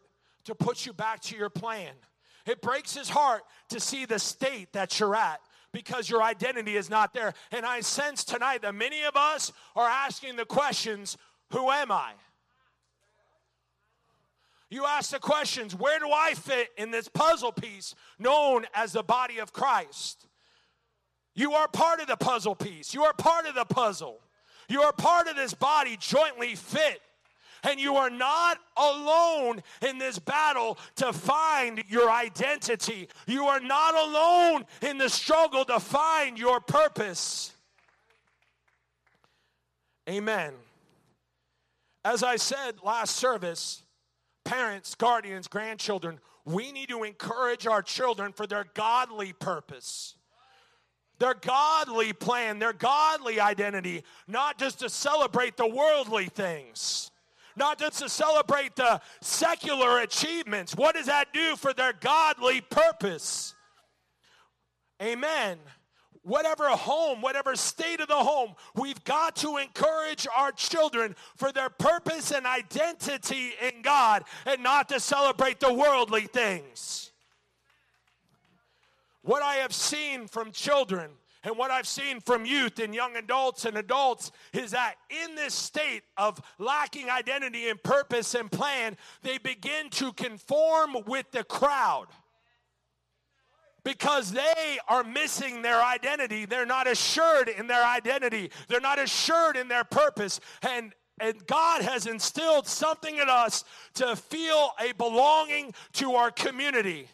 to 0.44 0.55
put 0.55 0.87
you 0.87 0.92
back 0.92 1.20
to 1.23 1.37
your 1.37 1.51
plan. 1.51 1.92
It 2.47 2.61
breaks 2.62 2.94
his 2.94 3.09
heart 3.09 3.42
to 3.70 3.81
see 3.81 4.05
the 4.05 4.18
state 4.18 4.73
that 4.73 5.01
you're 5.01 5.16
at 5.16 5.40
because 5.73 6.09
your 6.09 6.23
identity 6.23 6.77
is 6.77 6.88
not 6.88 7.12
there. 7.12 7.35
And 7.51 7.66
I 7.66 7.81
sense 7.81 8.25
tonight 8.25 8.62
that 8.62 8.75
many 8.75 9.03
of 9.05 9.16
us 9.16 9.53
are 9.75 9.88
asking 9.88 10.37
the 10.37 10.44
questions 10.44 11.16
Who 11.51 11.70
am 11.70 11.90
I? 11.90 12.12
You 14.70 14.85
ask 14.85 15.11
the 15.11 15.18
questions 15.18 15.75
Where 15.75 15.99
do 15.99 16.11
I 16.11 16.35
fit 16.35 16.68
in 16.77 16.90
this 16.90 17.09
puzzle 17.09 17.53
piece 17.53 17.94
known 18.18 18.66
as 18.75 18.92
the 18.92 19.03
body 19.03 19.38
of 19.38 19.53
Christ? 19.53 20.27
You 21.35 21.53
are 21.53 21.68
part 21.68 22.01
of 22.01 22.07
the 22.07 22.16
puzzle 22.16 22.55
piece. 22.55 22.94
You 22.94 23.05
are 23.05 23.12
part 23.12 23.47
of 23.47 23.55
the 23.55 23.64
puzzle. 23.64 24.20
You 24.68 24.83
are 24.83 24.92
part 24.92 25.27
of 25.27 25.37
this 25.37 25.53
body 25.53 25.97
jointly 25.99 26.55
fit. 26.55 27.01
And 27.64 27.81
you 27.81 27.97
are 27.97 28.11
not 28.11 28.59
alone 28.77 29.62
in 29.81 29.99
this 29.99 30.18
battle 30.18 30.79
to 30.97 31.12
find 31.12 31.83
your 31.88 32.11
identity. 32.11 33.09
You 33.27 33.47
are 33.47 33.61
not 33.61 33.94
alone 33.94 34.66
in 34.83 34.99
the 34.99 35.09
struggle 35.09 35.64
to 35.64 35.81
find 35.81 36.38
your 36.38 36.61
purpose. 36.61 37.53
Amen. 40.09 40.53
As 42.05 42.23
I 42.23 42.37
said 42.37 42.75
last 42.85 43.16
service, 43.16 43.83
parents, 44.44 44.94
guardians, 44.94 45.49
grandchildren, 45.49 46.20
we 46.44 46.70
need 46.70 46.90
to 46.90 47.03
encourage 47.03 47.66
our 47.66 47.81
children 47.81 48.33
for 48.33 48.47
their 48.47 48.66
godly 48.75 49.33
purpose 49.33 50.16
their 51.18 51.35
godly 51.35 52.12
plan, 52.12 52.59
their 52.59 52.72
godly 52.72 53.40
identity, 53.40 54.03
not 54.27 54.59
just 54.59 54.81
to 54.81 54.88
celebrate 54.88 55.57
the 55.57 55.66
worldly 55.66 56.27
things, 56.27 57.11
not 57.57 57.79
just 57.79 58.00
to 58.00 58.09
celebrate 58.09 58.74
the 58.77 59.00
secular 59.20 60.00
achievements. 60.00 60.74
What 60.74 60.94
does 60.96 61.07
that 61.07 61.33
do 61.33 61.57
for 61.57 61.72
their 61.72 61.92
godly 61.92 62.61
purpose? 62.61 63.55
Amen. 65.03 65.59
Whatever 66.22 66.68
home, 66.70 67.20
whatever 67.20 67.55
state 67.55 68.00
of 68.00 68.09
the 68.09 68.14
home, 68.14 68.55
we've 68.74 69.03
got 69.05 69.37
to 69.37 69.59
encourage 69.59 70.27
our 70.35 70.53
children 70.53 71.14
for 71.37 71.53
their 71.53 71.68
purpose 71.68 72.31
and 72.31 72.46
identity 72.46 73.53
in 73.61 73.83
God 73.83 74.24
and 74.46 74.62
not 74.62 74.88
to 74.88 74.98
celebrate 74.98 75.61
the 75.61 75.72
worldly 75.72 76.22
things. 76.22 77.12
What 79.24 79.42
I 79.42 79.54
have 79.56 79.72
seen 79.72 80.29
from 80.29 80.52
children 80.52 81.10
and 81.44 81.56
what 81.56 81.70
I've 81.70 81.87
seen 81.87 82.20
from 82.20 82.44
youth 82.44 82.79
and 82.79 82.94
young 82.94 83.16
adults 83.16 83.64
and 83.64 83.77
adults 83.79 84.31
is 84.52 84.70
that 84.72 84.96
in 85.08 85.35
this 85.35 85.54
state 85.54 86.02
of 86.18 86.40
lacking 86.58 87.08
identity 87.08 87.68
and 87.68 87.83
purpose 87.83 88.35
and 88.35 88.52
plan, 88.52 88.98
they 89.22 89.38
begin 89.38 89.88
to 89.92 90.12
conform 90.12 90.96
with 91.06 91.31
the 91.33 91.42
crowd 91.42 92.06
because 93.83 94.31
they 94.31 94.79
are 94.88 95.04
missing 95.04 95.62
their 95.62 95.83
identity. 95.83 96.44
They're 96.44 96.66
not 96.66 96.87
assured 96.87 97.48
in 97.48 97.66
their 97.66 97.85
identity, 97.85 98.50
they're 98.68 98.81
not 98.81 98.98
assured 98.98 99.56
in 99.56 99.68
their 99.68 99.85
purpose. 99.85 100.38
And 100.62 100.92
and 101.20 101.46
God 101.46 101.83
has 101.83 102.06
instilled 102.06 102.66
something 102.66 103.16
in 103.18 103.29
us 103.29 103.64
to 103.94 104.16
feel 104.16 104.72
a 104.81 104.92
belonging 104.94 105.72
to 105.92 106.14
our 106.14 106.33
community. 106.33 107.08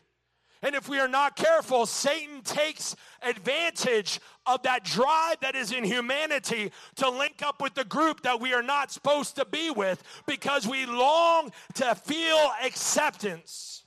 And 0.62 0.74
if 0.74 0.88
we 0.88 0.98
are 0.98 1.08
not 1.08 1.36
careful, 1.36 1.86
Satan 1.86 2.42
takes 2.42 2.94
advantage 3.22 4.20
of 4.46 4.62
that 4.64 4.84
drive 4.84 5.40
that 5.40 5.54
is 5.54 5.72
in 5.72 5.84
humanity 5.84 6.70
to 6.96 7.08
link 7.08 7.42
up 7.42 7.62
with 7.62 7.74
the 7.74 7.84
group 7.84 8.22
that 8.22 8.40
we 8.40 8.52
are 8.52 8.62
not 8.62 8.90
supposed 8.90 9.36
to 9.36 9.46
be 9.46 9.70
with 9.70 10.02
because 10.26 10.66
we 10.66 10.84
long 10.84 11.50
to 11.74 11.94
feel 11.94 12.50
acceptance. 12.62 13.84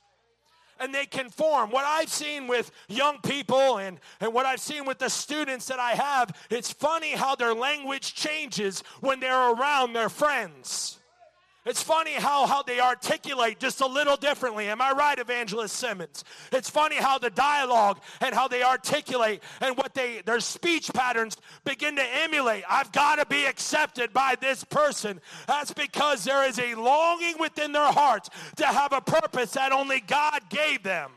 And 0.80 0.92
they 0.92 1.06
conform. 1.06 1.70
What 1.70 1.84
I've 1.84 2.08
seen 2.08 2.48
with 2.48 2.72
young 2.88 3.18
people 3.20 3.78
and, 3.78 4.00
and 4.20 4.34
what 4.34 4.44
I've 4.44 4.60
seen 4.60 4.84
with 4.84 4.98
the 4.98 5.08
students 5.08 5.66
that 5.66 5.78
I 5.78 5.92
have, 5.92 6.36
it's 6.50 6.72
funny 6.72 7.12
how 7.12 7.36
their 7.36 7.54
language 7.54 8.14
changes 8.14 8.82
when 9.00 9.20
they're 9.20 9.52
around 9.52 9.92
their 9.92 10.08
friends. 10.08 10.98
It's 11.66 11.82
funny 11.82 12.12
how, 12.12 12.46
how 12.46 12.62
they 12.62 12.78
articulate 12.78 13.58
just 13.58 13.80
a 13.80 13.86
little 13.86 14.16
differently. 14.16 14.68
Am 14.68 14.82
I 14.82 14.92
right, 14.92 15.18
Evangelist 15.18 15.76
Simmons? 15.76 16.22
It's 16.52 16.68
funny 16.68 16.96
how 16.96 17.18
the 17.18 17.30
dialogue 17.30 18.00
and 18.20 18.34
how 18.34 18.48
they 18.48 18.62
articulate 18.62 19.42
and 19.62 19.74
what 19.76 19.94
they 19.94 20.20
their 20.26 20.40
speech 20.40 20.92
patterns 20.92 21.38
begin 21.64 21.96
to 21.96 22.04
emulate. 22.04 22.64
I've 22.68 22.92
got 22.92 23.16
to 23.16 23.24
be 23.24 23.46
accepted 23.46 24.12
by 24.12 24.36
this 24.38 24.62
person. 24.62 25.22
That's 25.46 25.72
because 25.72 26.24
there 26.24 26.46
is 26.46 26.58
a 26.58 26.74
longing 26.74 27.36
within 27.38 27.72
their 27.72 27.92
hearts 27.92 28.28
to 28.56 28.66
have 28.66 28.92
a 28.92 29.00
purpose 29.00 29.52
that 29.52 29.72
only 29.72 30.00
God 30.00 30.42
gave 30.50 30.82
them. 30.82 31.12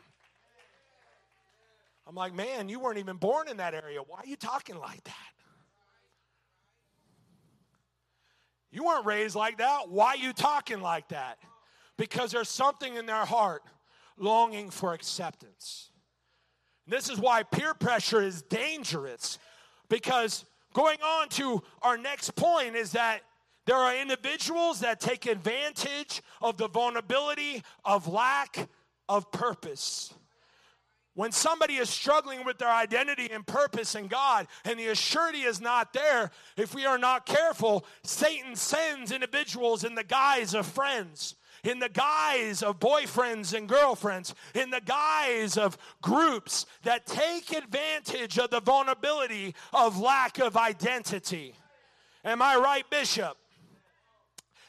I'm 2.08 2.16
like, 2.16 2.34
man, 2.34 2.70
you 2.70 2.80
weren't 2.80 3.00
even 3.00 3.18
born 3.18 3.50
in 3.50 3.58
that 3.58 3.74
area. 3.74 4.00
Why 4.00 4.20
are 4.20 4.28
you 4.28 4.38
talking 4.38 4.80
like 4.80 5.04
that? 5.04 5.37
You 8.72 8.86
weren't 8.86 9.05
raised 9.05 9.36
like 9.36 9.57
that. 9.57 9.89
Why 9.89 10.09
are 10.09 10.18
you 10.18 10.34
talking 10.34 10.82
like 10.82 11.09
that? 11.09 11.38
Because 11.97 12.32
there's 12.32 12.49
something 12.49 12.95
in 12.95 13.05
their 13.05 13.26
heart 13.26 13.63
longing 14.18 14.70
for 14.70 14.93
acceptance. 14.93 15.89
This 16.86 17.09
is 17.09 17.20
why 17.20 17.43
peer 17.43 17.74
pressure 17.74 18.22
is 18.22 18.41
dangerous. 18.43 19.39
Because 19.89 20.45
going 20.74 20.99
on 21.01 21.30
to 21.30 21.61
our 21.82 21.97
next 21.97 22.36
point 22.36 22.76
is 22.76 22.91
that 22.91 23.22
there 23.65 23.76
are 23.76 23.95
individuals 23.95 24.80
that 24.80 24.99
take 24.99 25.26
advantage 25.26 26.22
of 26.41 26.57
the 26.57 26.70
vulnerability 26.70 27.63
of 27.84 28.07
lack 28.07 28.70
of 29.09 29.30
purpose. 29.32 30.13
When 31.18 31.32
somebody 31.32 31.78
is 31.78 31.89
struggling 31.89 32.45
with 32.45 32.59
their 32.59 32.72
identity 32.72 33.28
and 33.32 33.43
purpose 33.43 33.95
in 33.95 34.05
God 34.05 34.45
and 34.63 34.80
the 34.80 34.86
assurity 34.86 35.47
is 35.47 35.59
not 35.59 35.91
there, 35.91 36.30
if 36.55 36.76
we 36.76 36.86
are 36.86 36.99
not 36.99 37.26
careful, 37.26 37.88
Satan 38.03 38.55
sends 38.55 39.11
individuals 39.11 39.84
in 39.84 39.95
the 39.95 40.03
guise 40.03 40.53
of 40.53 40.68
friends 40.68 41.34
in 41.63 41.80
the 41.80 41.89
guise 41.89 42.61
of 42.61 42.80
boyfriends 42.80 43.57
and 43.57 43.68
girlfriends, 43.68 44.36
in 44.53 44.70
the 44.70 44.80
guise 44.80 45.57
of 45.57 45.76
groups 46.03 46.68
that 46.84 47.07
take 47.07 47.51
advantage 47.51 48.38
of 48.38 48.51
the 48.51 48.61
vulnerability 48.61 49.55
of 49.74 49.99
lack 49.99 50.38
of 50.38 50.55
identity. 50.55 51.55
Am 52.24 52.43
I 52.43 52.55
right, 52.57 52.88
Bishop? 52.91 53.36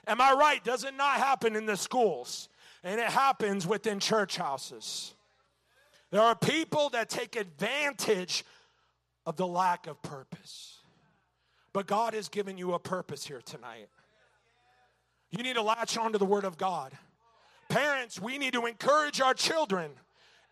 Am 0.06 0.20
I 0.20 0.32
right? 0.32 0.64
Does 0.64 0.82
it 0.82 0.96
not 0.96 1.18
happen 1.18 1.54
in 1.54 1.66
the 1.66 1.76
schools? 1.76 2.48
And 2.82 2.98
it 2.98 3.10
happens 3.10 3.66
within 3.66 4.00
church 4.00 4.38
houses. 4.38 5.14
There 6.10 6.22
are 6.22 6.34
people 6.34 6.88
that 6.90 7.08
take 7.08 7.36
advantage 7.36 8.44
of 9.26 9.36
the 9.36 9.46
lack 9.46 9.86
of 9.86 10.00
purpose. 10.02 10.78
But 11.72 11.86
God 11.86 12.14
has 12.14 12.28
given 12.28 12.56
you 12.56 12.72
a 12.72 12.78
purpose 12.78 13.26
here 13.26 13.42
tonight. 13.42 13.88
You 15.30 15.42
need 15.42 15.54
to 15.54 15.62
latch 15.62 15.98
onto 15.98 16.18
the 16.18 16.24
Word 16.24 16.44
of 16.44 16.56
God. 16.56 16.92
Parents, 17.68 18.18
we 18.18 18.38
need 18.38 18.54
to 18.54 18.64
encourage 18.64 19.20
our 19.20 19.34
children 19.34 19.90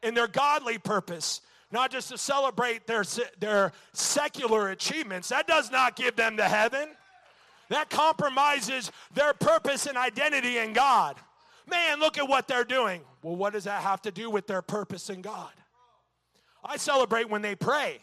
in 0.02 0.12
their 0.12 0.28
godly 0.28 0.76
purpose, 0.76 1.40
not 1.72 1.90
just 1.90 2.10
to 2.10 2.18
celebrate 2.18 2.86
their, 2.86 3.04
their 3.40 3.72
secular 3.94 4.68
achievements. 4.68 5.30
That 5.30 5.46
does 5.46 5.70
not 5.70 5.96
give 5.96 6.14
them 6.16 6.36
to 6.36 6.44
heaven. 6.44 6.90
That 7.70 7.88
compromises 7.88 8.92
their 9.14 9.32
purpose 9.32 9.86
and 9.86 9.96
identity 9.96 10.58
in 10.58 10.74
God. 10.74 11.16
Man, 11.68 11.98
look 12.00 12.18
at 12.18 12.28
what 12.28 12.46
they're 12.46 12.64
doing. 12.64 13.00
Well, 13.22 13.36
what 13.36 13.52
does 13.52 13.64
that 13.64 13.82
have 13.82 14.02
to 14.02 14.10
do 14.10 14.30
with 14.30 14.46
their 14.46 14.62
purpose 14.62 15.10
in 15.10 15.20
God? 15.20 15.50
I 16.64 16.76
celebrate 16.76 17.28
when 17.28 17.42
they 17.42 17.54
pray. 17.54 17.98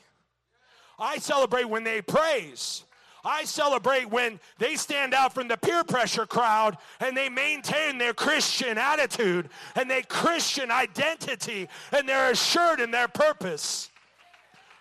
I 0.99 1.17
celebrate 1.17 1.65
when 1.65 1.83
they 1.83 2.01
praise. 2.01 2.83
I 3.25 3.45
celebrate 3.45 4.09
when 4.09 4.39
they 4.57 4.75
stand 4.75 5.13
out 5.13 5.33
from 5.33 5.47
the 5.47 5.55
peer 5.55 5.83
pressure 5.85 6.25
crowd 6.25 6.77
and 6.99 7.15
they 7.15 7.29
maintain 7.29 7.97
their 7.97 8.13
Christian 8.13 8.77
attitude 8.77 9.49
and 9.75 9.89
their 9.89 10.01
Christian 10.01 10.69
identity 10.69 11.69
and 11.93 12.07
they're 12.07 12.31
assured 12.31 12.81
in 12.81 12.91
their 12.91 13.07
purpose. 13.07 13.89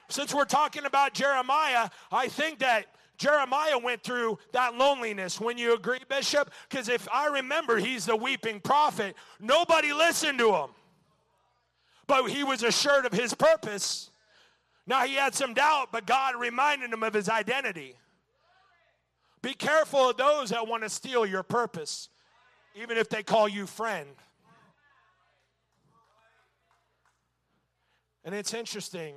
Since 0.08 0.34
we're 0.34 0.44
talking 0.44 0.84
about 0.84 1.14
Jeremiah, 1.14 1.88
I 2.10 2.26
think 2.28 2.58
that 2.58 2.86
Jeremiah 3.22 3.78
went 3.78 4.02
through 4.02 4.40
that 4.50 4.74
loneliness. 4.74 5.40
When 5.40 5.56
you 5.56 5.74
agree, 5.74 6.00
Bishop? 6.08 6.50
Because 6.68 6.88
if 6.88 7.06
I 7.12 7.28
remember, 7.28 7.76
he's 7.78 8.04
the 8.04 8.16
weeping 8.16 8.58
prophet. 8.58 9.14
Nobody 9.38 9.92
listened 9.92 10.40
to 10.40 10.52
him, 10.52 10.70
but 12.08 12.28
he 12.28 12.42
was 12.42 12.64
assured 12.64 13.06
of 13.06 13.12
his 13.12 13.32
purpose. 13.32 14.10
Now 14.88 15.04
he 15.04 15.14
had 15.14 15.36
some 15.36 15.54
doubt, 15.54 15.90
but 15.92 16.04
God 16.04 16.34
reminded 16.34 16.92
him 16.92 17.04
of 17.04 17.14
his 17.14 17.28
identity. 17.28 17.94
Be 19.40 19.54
careful 19.54 20.10
of 20.10 20.16
those 20.16 20.50
that 20.50 20.66
want 20.66 20.82
to 20.82 20.88
steal 20.88 21.24
your 21.24 21.44
purpose, 21.44 22.08
even 22.74 22.98
if 22.98 23.08
they 23.08 23.22
call 23.22 23.48
you 23.48 23.68
friend. 23.68 24.08
And 28.24 28.34
it's 28.34 28.52
interesting, 28.52 29.14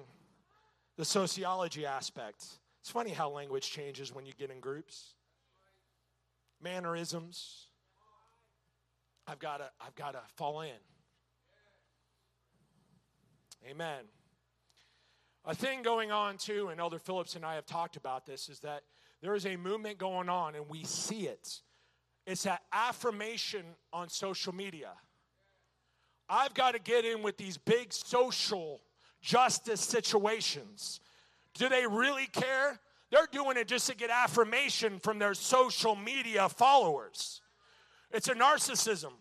the 0.96 1.06
sociology 1.06 1.88
aspect. 1.88 2.46
It's 2.86 2.92
funny 2.92 3.10
how 3.10 3.32
language 3.32 3.72
changes 3.72 4.14
when 4.14 4.28
you 4.28 4.34
get 4.38 4.52
in 4.52 4.60
groups. 4.60 5.16
Mannerisms. 6.62 7.70
I've 9.26 9.40
got 9.40 9.58
to 9.58 9.72
I've 9.82 9.96
got 9.96 10.12
to 10.12 10.22
fall 10.36 10.62
in. 10.62 10.70
Amen. 13.68 14.04
A 15.46 15.56
thing 15.56 15.82
going 15.82 16.12
on 16.12 16.38
too, 16.38 16.68
and 16.68 16.80
Elder 16.80 17.00
Phillips 17.00 17.36
and 17.36 17.44
I 17.44 17.56
have 17.56 17.66
talked 17.66 17.96
about 17.96 18.28
this, 18.28 18.50
is 18.50 18.60
that 18.60 18.84
there 19.20 19.34
is 19.34 19.48
a 19.48 19.56
movement 19.56 19.98
going 19.98 20.30
on, 20.30 20.54
and 20.54 20.70
we 20.70 20.84
see 20.84 21.26
it. 21.26 21.62
It's 22.28 22.44
that 22.44 22.62
affirmation 22.72 23.66
on 23.94 24.10
social 24.10 24.54
media. 24.54 24.92
I've 26.30 26.54
got 26.54 26.74
to 26.74 26.80
get 26.80 27.04
in 27.04 27.24
with 27.24 27.38
these 27.38 27.58
big 27.58 27.92
social 27.94 28.80
justice 29.24 29.82
situations. 29.82 31.00
Do 31.56 31.70
they 31.70 31.88
really 31.88 32.28
care? 32.28 32.80
They're 33.12 33.28
doing 33.32 33.58
it 33.58 33.68
just 33.68 33.88
to 33.88 33.96
get 33.96 34.10
affirmation 34.10 35.00
from 35.00 35.20
their 35.20 35.34
social 35.34 35.96
media 35.96 36.50
followers. 36.50 37.42
It's 38.12 38.28
a 38.28 38.34
narcissism. 38.34 39.14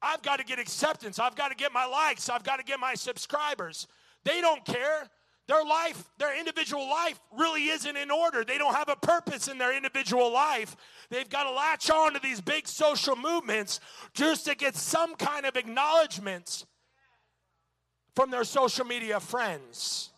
I've 0.00 0.22
got 0.22 0.38
to 0.38 0.44
get 0.44 0.58
acceptance. 0.58 1.18
I've 1.18 1.36
got 1.36 1.48
to 1.48 1.56
get 1.56 1.72
my 1.72 1.84
likes. 1.84 2.28
I've 2.28 2.44
got 2.44 2.58
to 2.58 2.64
get 2.64 2.80
my 2.80 2.94
subscribers. 2.94 3.86
They 4.24 4.40
don't 4.40 4.64
care. 4.64 5.08
Their 5.46 5.64
life, 5.64 6.04
their 6.18 6.38
individual 6.38 6.88
life 6.88 7.18
really 7.32 7.68
isn't 7.68 7.96
in 7.96 8.10
order. 8.10 8.44
They 8.44 8.58
don't 8.58 8.74
have 8.74 8.90
a 8.90 8.96
purpose 8.96 9.48
in 9.48 9.56
their 9.56 9.74
individual 9.74 10.30
life. 10.30 10.76
They've 11.10 11.28
got 11.28 11.44
to 11.44 11.50
latch 11.50 11.90
on 11.90 12.12
to 12.12 12.20
these 12.20 12.40
big 12.40 12.68
social 12.68 13.16
movements 13.16 13.80
just 14.12 14.44
to 14.44 14.54
get 14.54 14.76
some 14.76 15.16
kind 15.16 15.46
of 15.46 15.56
acknowledgement 15.56 16.66
from 18.14 18.30
their 18.30 18.44
social 18.44 18.84
media 18.84 19.20
friends 19.20 20.10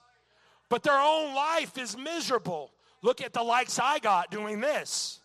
but 0.70 0.82
their 0.82 0.98
own 0.98 1.34
life 1.34 1.76
is 1.76 1.98
miserable. 1.98 2.72
Look 3.02 3.20
at 3.20 3.34
the 3.34 3.42
likes 3.42 3.78
I 3.78 3.98
got 3.98 4.30
doing 4.30 4.60
this. 4.60 5.20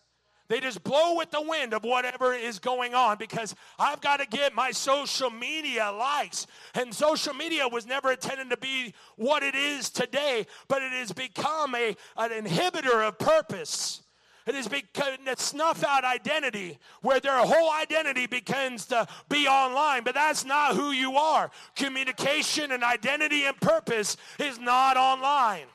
They 0.48 0.60
just 0.60 0.84
blow 0.84 1.16
with 1.16 1.30
the 1.30 1.42
wind 1.42 1.74
of 1.74 1.82
whatever 1.82 2.32
is 2.32 2.58
going 2.58 2.94
on 2.94 3.16
because 3.18 3.54
I've 3.78 4.00
got 4.00 4.18
to 4.18 4.26
get 4.26 4.54
my 4.54 4.70
social 4.70 5.30
media 5.30 5.90
likes. 5.90 6.46
And 6.74 6.94
social 6.94 7.34
media 7.34 7.66
was 7.66 7.86
never 7.86 8.12
intended 8.12 8.50
to 8.50 8.56
be 8.56 8.94
what 9.16 9.42
it 9.42 9.56
is 9.56 9.90
today, 9.90 10.46
but 10.68 10.82
it 10.82 10.92
has 10.92 11.10
become 11.10 11.74
a, 11.74 11.96
an 12.16 12.30
inhibitor 12.30 13.06
of 13.06 13.18
purpose. 13.18 14.02
It 14.46 14.54
has 14.54 14.68
become 14.68 15.26
a 15.26 15.36
snuff 15.36 15.82
out 15.82 16.04
identity 16.04 16.78
where 17.02 17.18
their 17.18 17.38
whole 17.38 17.72
identity 17.72 18.26
begins 18.26 18.86
to 18.86 19.08
be 19.28 19.48
online, 19.48 20.04
but 20.04 20.14
that's 20.14 20.44
not 20.44 20.76
who 20.76 20.92
you 20.92 21.16
are. 21.16 21.50
Communication 21.74 22.70
and 22.70 22.84
identity 22.84 23.44
and 23.44 23.60
purpose 23.60 24.16
is 24.38 24.60
not 24.60 24.96
online. 24.96 25.66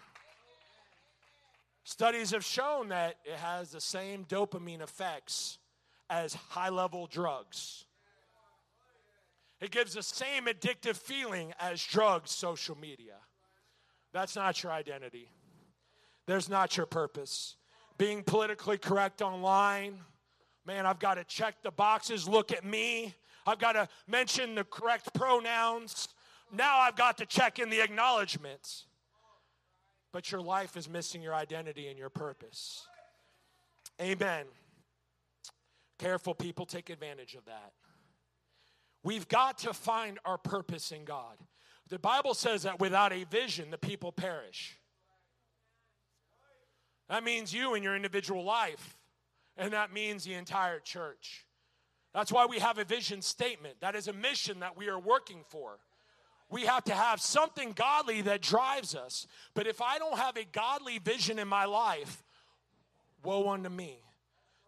Studies 1.83 2.31
have 2.31 2.45
shown 2.45 2.87
that 2.89 3.17
it 3.25 3.35
has 3.35 3.71
the 3.71 3.81
same 3.81 4.23
dopamine 4.23 4.81
effects 4.81 5.57
as 6.09 6.33
high 6.33 6.69
level 6.69 7.07
drugs. 7.07 7.83
It 9.59 9.71
gives 9.71 9.95
the 9.95 10.03
same 10.03 10.45
addictive 10.45 10.95
feeling 10.95 11.53
as 11.59 11.83
drugs, 11.83 12.31
social 12.31 12.77
media. 12.77 13.15
That's 14.13 14.37
not 14.37 14.63
your 14.63 14.71
identity. 14.71 15.29
There's 16.25 16.47
not 16.47 16.77
your 16.77 16.85
purpose. 16.85 17.57
Being 18.01 18.23
politically 18.23 18.79
correct 18.79 19.21
online, 19.21 19.99
man, 20.65 20.87
I've 20.87 20.97
got 20.97 21.15
to 21.15 21.23
check 21.23 21.61
the 21.61 21.69
boxes, 21.69 22.27
look 22.27 22.51
at 22.51 22.65
me. 22.65 23.13
I've 23.45 23.59
got 23.59 23.73
to 23.73 23.87
mention 24.07 24.55
the 24.55 24.63
correct 24.63 25.13
pronouns. 25.13 26.07
Now 26.51 26.79
I've 26.79 26.95
got 26.95 27.19
to 27.19 27.27
check 27.27 27.59
in 27.59 27.69
the 27.69 27.79
acknowledgments 27.81 28.85
but 30.11 30.31
your 30.31 30.41
life 30.41 30.75
is 30.75 30.89
missing 30.89 31.21
your 31.21 31.33
identity 31.33 31.87
and 31.87 31.97
your 31.97 32.09
purpose. 32.09 32.87
Amen. 34.01 34.45
Careful 35.99 36.33
people 36.33 36.65
take 36.65 36.89
advantage 36.89 37.35
of 37.35 37.45
that. 37.45 37.73
We've 39.03 39.27
got 39.27 39.59
to 39.59 39.73
find 39.73 40.19
our 40.25 40.37
purpose 40.37 40.91
in 40.91 41.05
God. 41.05 41.37
The 41.89 41.99
Bible 41.99 42.33
says 42.33 42.63
that 42.63 42.79
without 42.79 43.13
a 43.13 43.23
vision, 43.25 43.71
the 43.71 43.77
people 43.77 44.11
perish. 44.11 44.77
That 47.11 47.25
means 47.25 47.53
you 47.53 47.75
in 47.75 47.83
your 47.83 47.93
individual 47.93 48.41
life, 48.45 48.97
and 49.57 49.73
that 49.73 49.91
means 49.91 50.23
the 50.23 50.33
entire 50.33 50.79
church. 50.79 51.45
That's 52.13 52.31
why 52.31 52.45
we 52.45 52.59
have 52.59 52.77
a 52.77 52.85
vision 52.85 53.21
statement. 53.21 53.81
That 53.81 53.97
is 53.97 54.07
a 54.07 54.13
mission 54.13 54.61
that 54.61 54.77
we 54.77 54.87
are 54.87 54.97
working 54.97 55.43
for. 55.49 55.79
We 56.49 56.61
have 56.61 56.85
to 56.85 56.93
have 56.93 57.19
something 57.19 57.73
godly 57.73 58.21
that 58.21 58.41
drives 58.41 58.95
us. 58.95 59.27
But 59.53 59.67
if 59.67 59.81
I 59.81 59.97
don't 59.97 60.17
have 60.17 60.37
a 60.37 60.45
godly 60.45 60.99
vision 60.99 61.37
in 61.37 61.49
my 61.49 61.65
life, 61.65 62.23
woe 63.25 63.49
unto 63.49 63.69
me. 63.69 63.99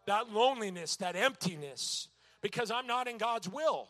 That 0.06 0.30
loneliness, 0.30 0.98
that 0.98 1.16
emptiness, 1.16 2.10
because 2.42 2.72
I'm 2.72 2.88
not 2.88 3.08
in 3.08 3.18
God's 3.18 3.48
will. 3.48 3.88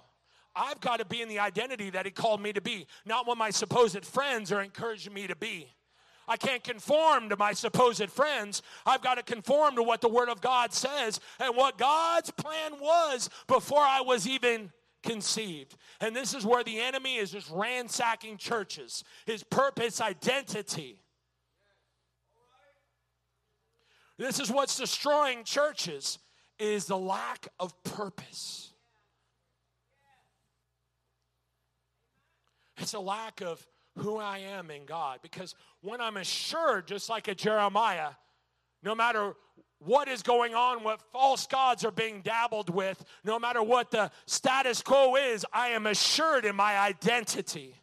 I've 0.55 0.79
got 0.79 0.99
to 0.99 1.05
be 1.05 1.23
in 1.23 1.27
the 1.27 1.39
identity 1.39 1.89
that 1.89 2.05
He 2.05 2.11
called 2.11 2.39
me 2.39 2.53
to 2.53 2.61
be, 2.61 2.85
not 3.03 3.25
what 3.25 3.39
my 3.39 3.49
supposed 3.49 4.05
friends 4.05 4.51
are 4.51 4.61
encouraging 4.61 5.11
me 5.11 5.25
to 5.25 5.35
be. 5.35 5.73
I 6.27 6.37
can't 6.37 6.63
conform 6.63 7.29
to 7.29 7.37
my 7.37 7.53
supposed 7.53 8.09
friends. 8.09 8.61
I've 8.85 9.01
got 9.01 9.15
to 9.15 9.23
conform 9.23 9.75
to 9.75 9.83
what 9.83 10.01
the 10.01 10.09
Word 10.09 10.29
of 10.29 10.41
God 10.41 10.73
says 10.73 11.19
and 11.39 11.55
what 11.55 11.77
God's 11.77 12.31
plan 12.31 12.73
was 12.79 13.29
before 13.47 13.81
I 13.81 14.01
was 14.01 14.27
even 14.27 14.71
conceived. 15.03 15.75
And 15.99 16.15
this 16.15 16.33
is 16.33 16.45
where 16.45 16.63
the 16.63 16.79
enemy 16.79 17.17
is 17.17 17.31
just 17.31 17.49
ransacking 17.51 18.37
churches. 18.37 19.03
His 19.25 19.43
purpose, 19.43 20.01
identity. 20.01 21.01
This 24.17 24.39
is 24.39 24.49
what's 24.49 24.77
destroying 24.77 25.43
churches 25.43 26.19
is 26.59 26.85
the 26.85 26.97
lack 26.97 27.47
of 27.59 27.73
purpose. 27.83 28.73
It's 32.77 32.93
a 32.93 32.99
lack 32.99 33.41
of 33.41 33.65
who 33.97 34.17
I 34.17 34.39
am 34.39 34.71
in 34.71 34.85
God. 34.85 35.19
Because 35.21 35.55
when 35.81 36.01
I'm 36.01 36.17
assured, 36.17 36.87
just 36.87 37.09
like 37.09 37.27
a 37.27 37.35
Jeremiah, 37.35 38.09
no 38.81 38.95
matter 38.95 39.35
what 39.79 40.07
is 40.07 40.23
going 40.23 40.55
on, 40.55 40.83
what 40.83 41.01
false 41.11 41.45
gods 41.45 41.83
are 41.83 41.91
being 41.91 42.21
dabbled 42.21 42.69
with, 42.69 43.03
no 43.23 43.37
matter 43.37 43.61
what 43.61 43.91
the 43.91 44.11
status 44.25 44.81
quo 44.81 45.15
is, 45.15 45.45
I 45.51 45.69
am 45.69 45.85
assured 45.87 46.45
in 46.45 46.55
my 46.55 46.77
identity. 46.77 47.75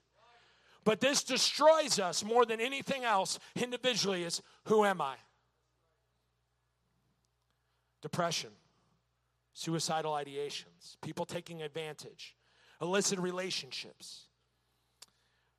But 0.85 1.01
this 1.01 1.23
destroys 1.23 1.99
us 1.99 2.25
more 2.25 2.47
than 2.47 2.61
anything 2.61 3.05
else 3.05 3.39
individually 3.55 4.25
is 4.25 4.43
who 4.65 4.85
am 4.85 5.01
I? 5.01 5.17
Depression, 8.01 8.51
suicidal 9.53 10.13
ideations, 10.13 10.97
people 11.03 11.27
taking 11.27 11.61
advantage, 11.61 12.35
illicit 12.81 13.19
relationships. 13.19 14.27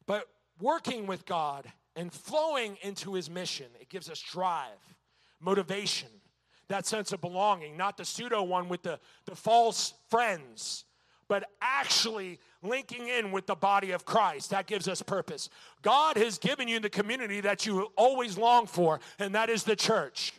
But 0.07 0.27
working 0.61 1.07
with 1.07 1.25
God 1.25 1.65
and 1.95 2.11
flowing 2.11 2.77
into 2.81 3.13
his 3.13 3.29
mission, 3.29 3.67
it 3.79 3.89
gives 3.89 4.09
us 4.09 4.19
drive, 4.19 4.95
motivation, 5.39 6.09
that 6.67 6.85
sense 6.85 7.11
of 7.11 7.19
belonging, 7.19 7.75
not 7.75 7.97
the 7.97 8.05
pseudo 8.05 8.43
one 8.43 8.69
with 8.69 8.83
the, 8.83 8.99
the 9.25 9.35
false 9.35 9.93
friends, 10.09 10.85
but 11.27 11.49
actually 11.61 12.39
linking 12.61 13.07
in 13.07 13.31
with 13.31 13.45
the 13.45 13.55
body 13.55 13.91
of 13.91 14.05
Christ. 14.05 14.49
That 14.49 14.67
gives 14.67 14.87
us 14.87 15.01
purpose. 15.01 15.49
God 15.81 16.17
has 16.17 16.37
given 16.37 16.67
you 16.67 16.79
the 16.79 16.89
community 16.89 17.41
that 17.41 17.65
you 17.65 17.91
always 17.95 18.37
long 18.37 18.67
for, 18.67 18.99
and 19.19 19.35
that 19.35 19.49
is 19.49 19.63
the 19.63 19.75
church. 19.75 20.33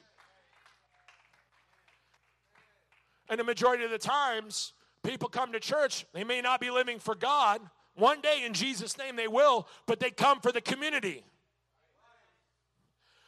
And 3.29 3.41
the 3.41 3.45
majority 3.45 3.85
of 3.85 3.91
the 3.91 3.99
times, 3.99 4.75
people 5.03 5.29
come 5.29 5.53
to 5.53 5.61
church, 5.61 6.05
they 6.13 6.25
may 6.25 6.43
not 6.43 6.61
be 6.61 6.71
living 6.71 6.99
for 6.99 7.15
God. 7.15 7.61
One 7.95 8.21
day 8.21 8.45
in 8.45 8.55
Jesus' 8.55 8.97
name 8.97 9.17
they 9.17 9.29
will, 9.29 9.69
but 9.87 10.01
they 10.01 10.11
come 10.11 10.41
for 10.41 10.53
the 10.53 10.61
community. 10.61 11.25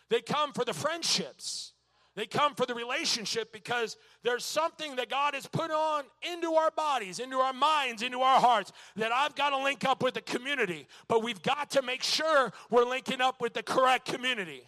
They 0.09 0.21
come 0.21 0.53
for 0.53 0.65
the 0.65 0.73
friendships. 0.73 1.73
They 2.17 2.27
come 2.27 2.55
for 2.55 2.65
the 2.65 2.75
relationship 2.75 3.53
because 3.53 3.97
there's 4.23 4.45
something 4.45 4.95
that 4.97 5.11
God 5.11 5.35
has 5.35 5.49
put 5.49 5.73
on 5.73 6.05
into 6.23 6.55
our 6.55 6.71
bodies, 6.71 7.19
into 7.19 7.39
our 7.39 7.53
minds, 7.53 8.03
into 8.03 8.21
our 8.21 8.41
hearts 8.41 8.71
that 8.95 9.11
I've 9.11 9.35
got 9.35 9.51
to 9.51 9.59
link 9.59 9.85
up 9.85 10.03
with 10.03 10.15
the 10.15 10.21
community. 10.21 10.87
But 11.09 11.25
we've 11.25 11.43
got 11.43 11.71
to 11.71 11.83
make 11.83 12.05
sure 12.05 12.53
we're 12.71 12.85
linking 12.85 13.21
up 13.21 13.41
with 13.41 13.53
the 13.53 13.65
correct 13.65 14.07
community. 14.07 14.63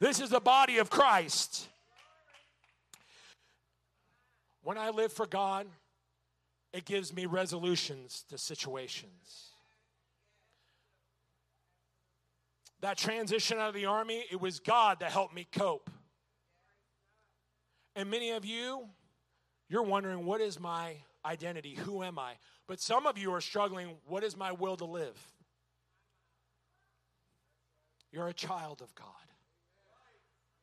This 0.00 0.20
is 0.20 0.30
the 0.30 0.40
body 0.40 0.78
of 0.78 0.90
Christ. 0.90 1.68
When 4.64 4.76
I 4.76 4.90
live 4.90 5.12
for 5.12 5.26
God, 5.26 5.66
it 6.74 6.84
gives 6.84 7.14
me 7.14 7.24
resolutions 7.24 8.24
to 8.28 8.36
situations. 8.36 9.52
That 12.80 12.98
transition 12.98 13.58
out 13.58 13.68
of 13.68 13.74
the 13.74 13.86
army, 13.86 14.24
it 14.30 14.40
was 14.40 14.58
God 14.58 14.98
that 14.98 15.12
helped 15.12 15.34
me 15.34 15.46
cope. 15.52 15.88
And 17.94 18.10
many 18.10 18.32
of 18.32 18.44
you, 18.44 18.88
you're 19.68 19.84
wondering, 19.84 20.26
what 20.26 20.40
is 20.40 20.58
my 20.58 20.96
identity? 21.24 21.76
Who 21.76 22.02
am 22.02 22.18
I? 22.18 22.32
But 22.66 22.80
some 22.80 23.06
of 23.06 23.16
you 23.16 23.32
are 23.32 23.40
struggling, 23.40 23.94
what 24.08 24.24
is 24.24 24.36
my 24.36 24.50
will 24.50 24.76
to 24.76 24.84
live? 24.84 25.16
You're 28.10 28.28
a 28.28 28.34
child 28.34 28.82
of 28.82 28.92
God, 28.96 29.06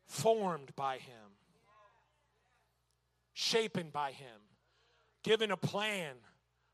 formed 0.08 0.76
by 0.76 0.98
Him, 0.98 1.38
shapen 3.34 3.90
by 3.92 4.12
Him, 4.12 4.51
given 5.24 5.52
a 5.52 5.58
plan 5.58 6.16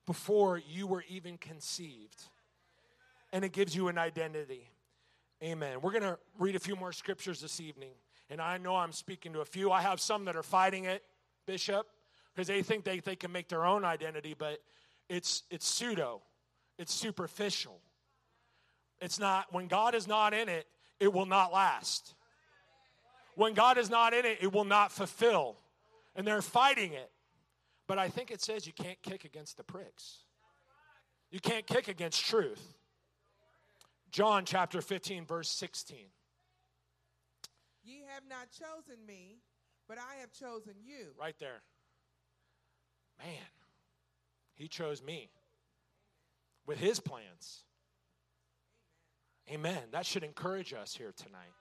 before 0.06 0.58
you 0.58 0.88
were 0.88 1.04
even 1.10 1.38
conceived. 1.38 2.24
And 3.34 3.44
it 3.44 3.52
gives 3.52 3.76
you 3.76 3.88
an 3.90 3.98
identity. 3.98 4.70
Amen. 5.44 5.82
We're 5.82 5.92
going 5.92 6.04
to 6.04 6.18
read 6.40 6.56
a 6.56 6.60
few 6.60 6.76
more 6.76 6.92
scriptures 6.92 7.42
this 7.42 7.60
evening 7.60 7.92
and 8.30 8.42
I 8.42 8.58
know 8.58 8.76
I'm 8.76 8.92
speaking 8.92 9.34
to 9.34 9.42
a 9.42 9.46
few. 9.46 9.72
I 9.72 9.82
have 9.82 10.00
some 10.00 10.26
that 10.26 10.36
are 10.36 10.44
fighting 10.44 10.86
it, 10.86 11.04
Bishop, 11.46 11.88
because 12.34 12.48
they 12.48 12.62
think 12.62 12.84
they, 12.84 13.00
they 13.00 13.16
can 13.16 13.32
make 13.32 13.48
their 13.48 13.66
own 13.66 13.86
identity, 13.86 14.36
but 14.38 14.60
it's, 15.10 15.44
it's 15.50 15.68
pseudo, 15.68 16.22
it's 16.78 16.94
superficial. 16.94 17.80
It's 19.00 19.20
not, 19.20 19.54
when 19.54 19.68
God 19.68 19.96
is 19.96 20.08
not 20.08 20.34
in 20.34 20.50
it, 20.50 20.68
it 21.00 21.14
will 21.14 21.26
not 21.26 21.54
last. 21.54 22.16
When 23.36 23.54
God 23.54 23.78
is 23.78 23.90
not 23.90 24.14
in 24.14 24.26
it, 24.26 24.40
it 24.42 24.52
will 24.52 24.66
not 24.66 24.92
fulfill. 24.92 25.58
And 26.16 26.26
they're 26.26 26.42
fighting 26.42 26.94
it. 26.94 27.12
But 27.88 27.98
I 27.98 28.10
think 28.10 28.32
it 28.32 28.42
says 28.42 28.68
you 28.68 28.74
can't 28.74 29.02
kick 29.02 29.24
against 29.24 29.58
the 29.58 29.64
pricks. 29.64 30.24
You 31.32 31.40
can't 31.40 31.66
kick 31.66 31.88
against 31.88 32.26
truth. 32.26 32.76
John 34.12 34.46
chapter 34.46 34.82
15, 34.82 35.26
verse 35.26 35.50
16. 35.50 35.98
Ye 37.84 38.04
have 38.14 38.24
not 38.30 38.48
chosen 38.52 39.06
me, 39.06 39.40
but 39.88 39.98
I 39.98 40.20
have 40.20 40.32
chosen 40.34 40.74
you. 40.84 41.14
Right 41.20 41.36
there. 41.40 41.62
Man, 43.20 43.48
he 44.54 44.68
chose 44.68 45.02
me 45.02 45.30
with 46.66 46.78
his 46.78 47.00
plans. 47.00 47.64
Amen. 49.50 49.82
That 49.92 50.06
should 50.06 50.24
encourage 50.24 50.74
us 50.74 50.94
here 50.96 51.14
tonight. 51.16 51.54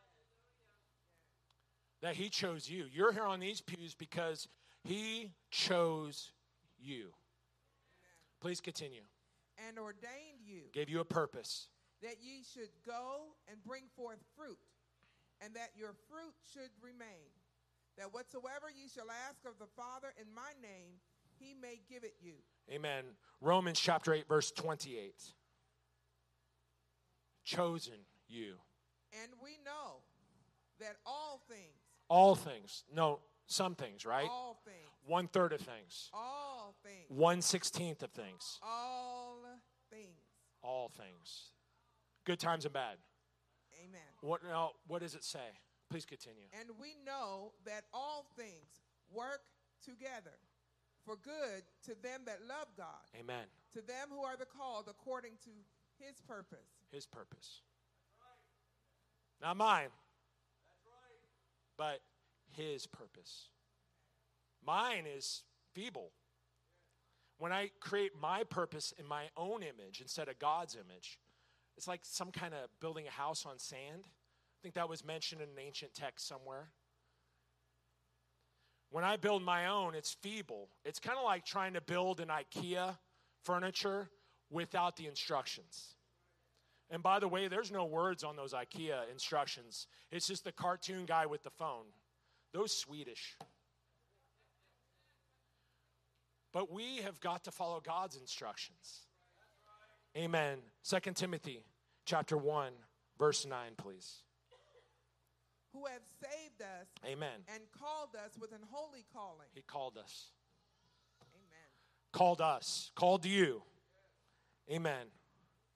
that 2.03 2.17
He 2.17 2.29
chose 2.29 2.69
you. 2.69 2.87
You're 2.93 3.13
here 3.13 3.25
on 3.25 3.41
these 3.41 3.61
pews 3.61 3.95
because 3.95 4.49
He 4.87 5.33
chose 5.51 6.33
you. 6.79 7.09
Please 8.41 8.61
continue. 8.61 9.03
And 9.69 9.79
ordained 9.79 10.41
you 10.45 10.63
Gave 10.73 10.89
you 10.89 11.01
a 11.01 11.05
purpose. 11.05 11.69
that 12.03 12.17
ye 12.23 12.43
should 12.53 12.69
go 12.87 13.35
and 13.51 13.63
bring 13.65 13.85
forth 13.97 14.19
fruit, 14.37 14.59
and 15.41 15.55
that 15.55 15.71
your 15.77 15.95
fruit 16.11 16.35
should 16.53 16.71
remain. 16.83 17.31
That 17.99 18.13
whatsoever 18.13 18.67
ye 18.75 18.89
shall 18.89 19.11
ask 19.29 19.45
of 19.47 19.59
the 19.59 19.67
Father 19.75 20.13
in 20.21 20.27
my 20.35 20.53
name, 20.61 21.01
he 21.39 21.55
may 21.61 21.81
give 21.89 22.05
it 22.05 22.15
you. 22.21 22.35
Amen. 22.71 23.05
Romans 23.41 23.81
chapter 23.81 24.13
8, 24.13 24.29
verse 24.29 24.51
28. 24.53 25.15
Chosen 27.45 27.95
you. 28.29 28.57
And 29.23 29.33
we 29.43 29.53
know 29.65 30.03
that 30.81 30.97
all 31.07 31.41
things, 31.49 31.61
All 32.09 32.35
things. 32.35 32.85
No, 32.95 33.21
some 33.47 33.75
things, 33.75 34.05
right? 34.05 34.29
all 34.31 34.59
things, 34.65 34.77
One 35.07 35.29
third 35.29 35.53
of 35.53 35.61
things. 35.61 36.11
all 36.13 36.75
things, 36.83 37.05
One 37.09 37.43
sixteenth 37.43 38.03
of 38.03 38.11
things. 38.11 38.59
all 38.63 39.39
things. 39.91 40.21
All 40.63 40.89
things. 40.89 41.51
Good 42.25 42.41
times 42.41 42.65
and 42.65 42.75
bad. 42.75 42.97
Amen. 43.85 44.01
What 44.21 44.43
now? 44.43 44.73
What 44.89 45.01
does 45.03 45.15
it 45.15 45.23
say? 45.23 45.47
Please 45.91 46.05
continue. 46.05 46.47
And 46.59 46.71
we 46.81 46.97
know 47.05 47.53
that 47.65 47.85
all 47.95 48.27
things 48.37 48.83
work 49.13 49.43
together 49.85 50.35
for 51.05 51.15
good 51.17 51.63
to 51.85 51.95
them 52.03 52.23
that 52.27 52.41
love 52.49 52.67
God, 52.77 53.07
Amen. 53.17 53.45
to 53.75 53.81
them 53.81 54.09
who 54.11 54.25
are 54.25 54.37
the 54.37 54.47
called 54.47 54.89
according 54.89 55.33
to 55.45 55.51
his 56.05 56.21
purpose. 56.21 56.67
His 56.91 57.07
purpose. 57.07 57.61
Not 59.41 59.57
mine. 59.57 59.91
That's 60.65 60.83
right. 60.87 61.21
But 61.77 62.01
his 62.53 62.87
purpose. 62.87 63.49
Mine 64.65 65.05
is 65.07 65.43
feeble. 65.75 66.11
When 67.39 67.53
I 67.53 67.71
create 67.81 68.13
my 68.21 68.45
purpose 68.45 68.93
in 68.99 69.07
my 69.07 69.25
own 69.37 69.63
image 69.63 70.01
instead 70.01 70.29
of 70.29 70.39
God's 70.39 70.75
image, 70.75 71.19
it's 71.77 71.87
like 71.87 72.01
some 72.03 72.33
kind 72.33 72.55
of 72.55 72.71
building 72.81 73.07
a 73.07 73.11
house 73.11 73.45
on 73.45 73.59
sand. 73.59 74.05
I 74.07 74.59
think 74.63 74.75
that 74.75 74.89
was 74.89 75.05
mentioned 75.05 75.43
in 75.43 75.51
an 75.51 75.65
ancient 75.65 75.95
text 75.95 76.27
somewhere. 76.27 76.71
When 78.91 79.05
I 79.05 79.17
build 79.17 79.43
my 79.43 79.67
own, 79.67 79.95
it's 79.95 80.17
feeble. 80.23 80.69
It's 80.85 80.99
kind 80.99 81.19
of 81.19 81.25
like 81.25 81.45
trying 81.45 81.75
to 81.75 81.81
build 81.81 82.21
an 82.21 82.29
IKEA 82.29 82.97
furniture 83.45 84.09
without 84.51 84.97
the 84.97 85.07
instructions. 85.07 85.97
And 86.89 87.03
by 87.03 87.19
the 87.19 87.29
way, 87.29 87.49
there's 87.49 87.73
no 87.73 87.85
words 87.85 88.23
on 88.23 88.37
those 88.37 88.55
IKEA 88.55 89.11
instructions. 89.11 89.89
It's 90.11 90.27
just 90.27 90.45
the 90.45 90.53
cartoon 90.53 91.05
guy 91.05 91.27
with 91.27 91.43
the 91.43 91.51
phone. 91.51 91.87
Those 92.53 92.73
Swedish. 92.77 93.37
But 96.53 96.73
we 96.73 96.99
have 96.99 97.21
got 97.21 97.45
to 97.45 97.51
follow 97.51 97.81
God's 97.81 98.17
instructions. 98.17 99.03
Amen. 100.17 100.59
2 100.89 101.13
Timothy 101.13 101.65
chapter 102.07 102.37
1 102.39 102.73
verse 103.19 103.45
9 103.45 103.73
please. 103.77 104.23
Who 105.75 105.85
have 105.85 106.01
saved 106.23 106.63
us 106.63 106.87
Amen. 107.05 107.45
and 107.53 107.63
called 107.79 108.17
us 108.25 108.33
with 108.41 108.53
an 108.53 108.63
holy 108.71 109.05
calling. 109.13 109.49
He 109.53 109.61
called 109.61 109.99
us. 109.99 110.31
Amen. 111.35 111.69
Called 112.13 112.41
us. 112.41 112.91
Called 112.95 113.27
you. 113.27 113.63
Amen. 114.73 115.09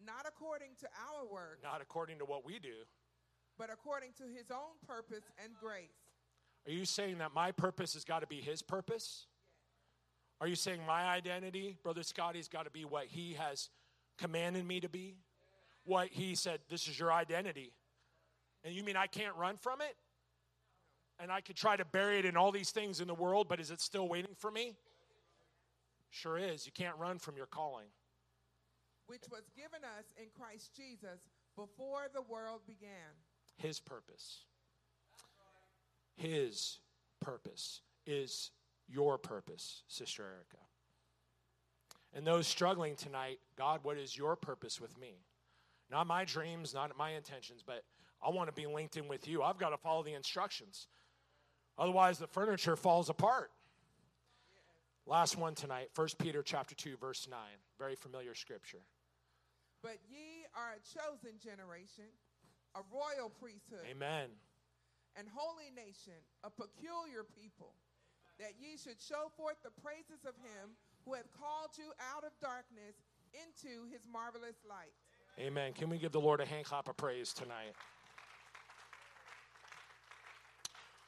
Not 0.05 0.25
according 0.27 0.71
to 0.81 0.87
our 1.13 1.27
work, 1.31 1.59
Not 1.63 1.83
according 1.83 2.19
to 2.21 2.25
what 2.25 2.47
we 2.47 2.59
do. 2.59 2.73
but 3.59 3.69
according 3.71 4.13
to 4.17 4.23
his 4.25 4.51
own 4.51 4.73
purpose 4.87 5.25
and 5.45 5.53
grace. 5.61 5.91
Are 6.67 6.73
you 6.73 6.85
saying 6.85 7.19
that 7.19 7.35
my 7.35 7.53
purpose 7.53 7.95
has 7.95 8.05
got 8.05 8.21
to 8.21 8.27
be 8.27 8.41
his 8.41 8.63
purpose? 8.63 9.27
Are 10.41 10.47
you 10.47 10.57
saying 10.57 10.81
my 10.87 11.05
identity, 11.05 11.77
Brother 11.83 12.03
Scotty's 12.03 12.49
got 12.49 12.65
to 12.65 12.71
be 12.71 12.85
what 12.85 13.07
he 13.07 13.35
has 13.35 13.69
commanded 14.19 14.67
me 14.67 14.81
to 14.81 14.89
be? 14.89 15.17
What 15.85 16.09
he 16.09 16.35
said, 16.35 16.61
this 16.69 16.87
is 16.89 16.99
your 16.99 17.13
identity. 17.13 17.73
And 18.65 18.75
you 18.75 18.83
mean 18.85 18.97
I 18.97 19.07
can't 19.07 19.35
run 19.37 19.57
from 19.57 19.81
it? 19.81 19.97
And 21.19 21.31
I 21.33 21.41
could 21.41 21.57
try 21.57 21.77
to 21.77 21.85
bury 21.85 22.19
it 22.19 22.25
in 22.25 22.37
all 22.37 22.53
these 22.53 22.71
things 22.71 23.01
in 23.01 23.09
the 23.09 23.15
world, 23.15 23.49
but 23.49 23.61
is 23.61 23.71
it 23.71 23.81
still 23.81 24.09
waiting 24.09 24.35
for 24.39 24.51
me? 24.51 24.77
Sure 26.11 26.39
is. 26.39 26.67
You 26.67 26.73
can't 26.73 26.97
run 26.97 27.19
from 27.19 27.37
your 27.37 27.47
calling. 27.47 27.87
which 29.11 29.27
was 29.29 29.43
given 29.57 29.83
us 29.99 30.07
in 30.17 30.27
Christ 30.39 30.71
Jesus 30.77 31.19
before 31.57 32.07
the 32.15 32.23
world 32.23 32.61
began. 32.65 33.11
His 33.57 33.81
purpose. 33.81 34.45
His 36.17 36.79
purpose 37.21 37.83
is 38.07 38.51
your 38.89 39.19
purpose, 39.19 39.83
Sister 39.89 40.23
Erica. 40.25 40.59
And 42.13 42.27
those 42.27 42.47
struggling 42.47 42.97
tonight, 42.97 43.39
God, 43.57 43.81
what 43.83 43.97
is 43.97 44.17
your 44.17 44.37
purpose 44.37 44.81
with 44.81 44.99
me? 44.99 45.23
Not 45.91 46.07
my 46.07 46.25
dreams, 46.25 46.75
not 46.75 46.97
my 46.97 47.11
intentions, 47.11 47.63
but 47.65 47.85
I 48.25 48.31
want 48.31 48.49
to 48.49 48.53
be 48.55 48.67
linked 48.67 48.97
in 48.97 49.09
with 49.09 49.29
you. 49.29 49.43
I've 49.43 49.59
got 49.59 49.71
to 49.71 49.77
follow 49.77 50.03
the 50.03 50.15
instructions. 50.15 50.89
Otherwise, 51.79 52.19
the 52.19 52.27
furniture 52.27 52.77
falls 52.77 53.09
apart. 53.09 53.51
Last 55.07 55.37
one 55.37 55.55
tonight, 55.55 55.89
1 55.95 56.09
Peter 56.19 56.43
chapter 56.43 56.75
2, 56.75 56.97
verse 56.97 57.27
9. 57.29 57.39
Very 57.79 57.97
familiar 57.97 58.35
scripture. 58.35 58.83
But 59.83 59.99
ye 60.09 60.45
are 60.55 60.75
a 60.77 60.81
chosen 60.87 61.39
generation, 61.43 62.05
a 62.75 62.81
royal 62.93 63.31
priesthood, 63.31 63.81
Amen. 63.91 64.29
And 65.17 65.27
holy 65.33 65.71
nation, 65.75 66.19
a 66.45 66.51
peculiar 66.51 67.25
people, 67.25 67.75
that 68.39 68.55
ye 68.59 68.77
should 68.77 69.01
show 69.01 69.31
forth 69.37 69.57
the 69.63 69.75
praises 69.83 70.25
of 70.25 70.35
him 70.39 70.77
who 71.05 71.15
hath 71.15 71.31
called 71.33 71.71
you 71.77 71.93
out 72.15 72.25
of 72.25 72.33
darkness 72.41 72.97
into 73.35 73.87
his 73.91 74.01
marvelous 74.11 74.57
light. 74.69 74.95
Amen. 75.39 75.73
Can 75.73 75.89
we 75.89 75.99
give 75.99 76.13
the 76.13 76.21
Lord 76.21 76.41
a 76.41 76.47
hand 76.47 76.65
clap 76.65 76.89
of 76.89 76.97
praise 76.97 77.33
tonight? 77.33 77.75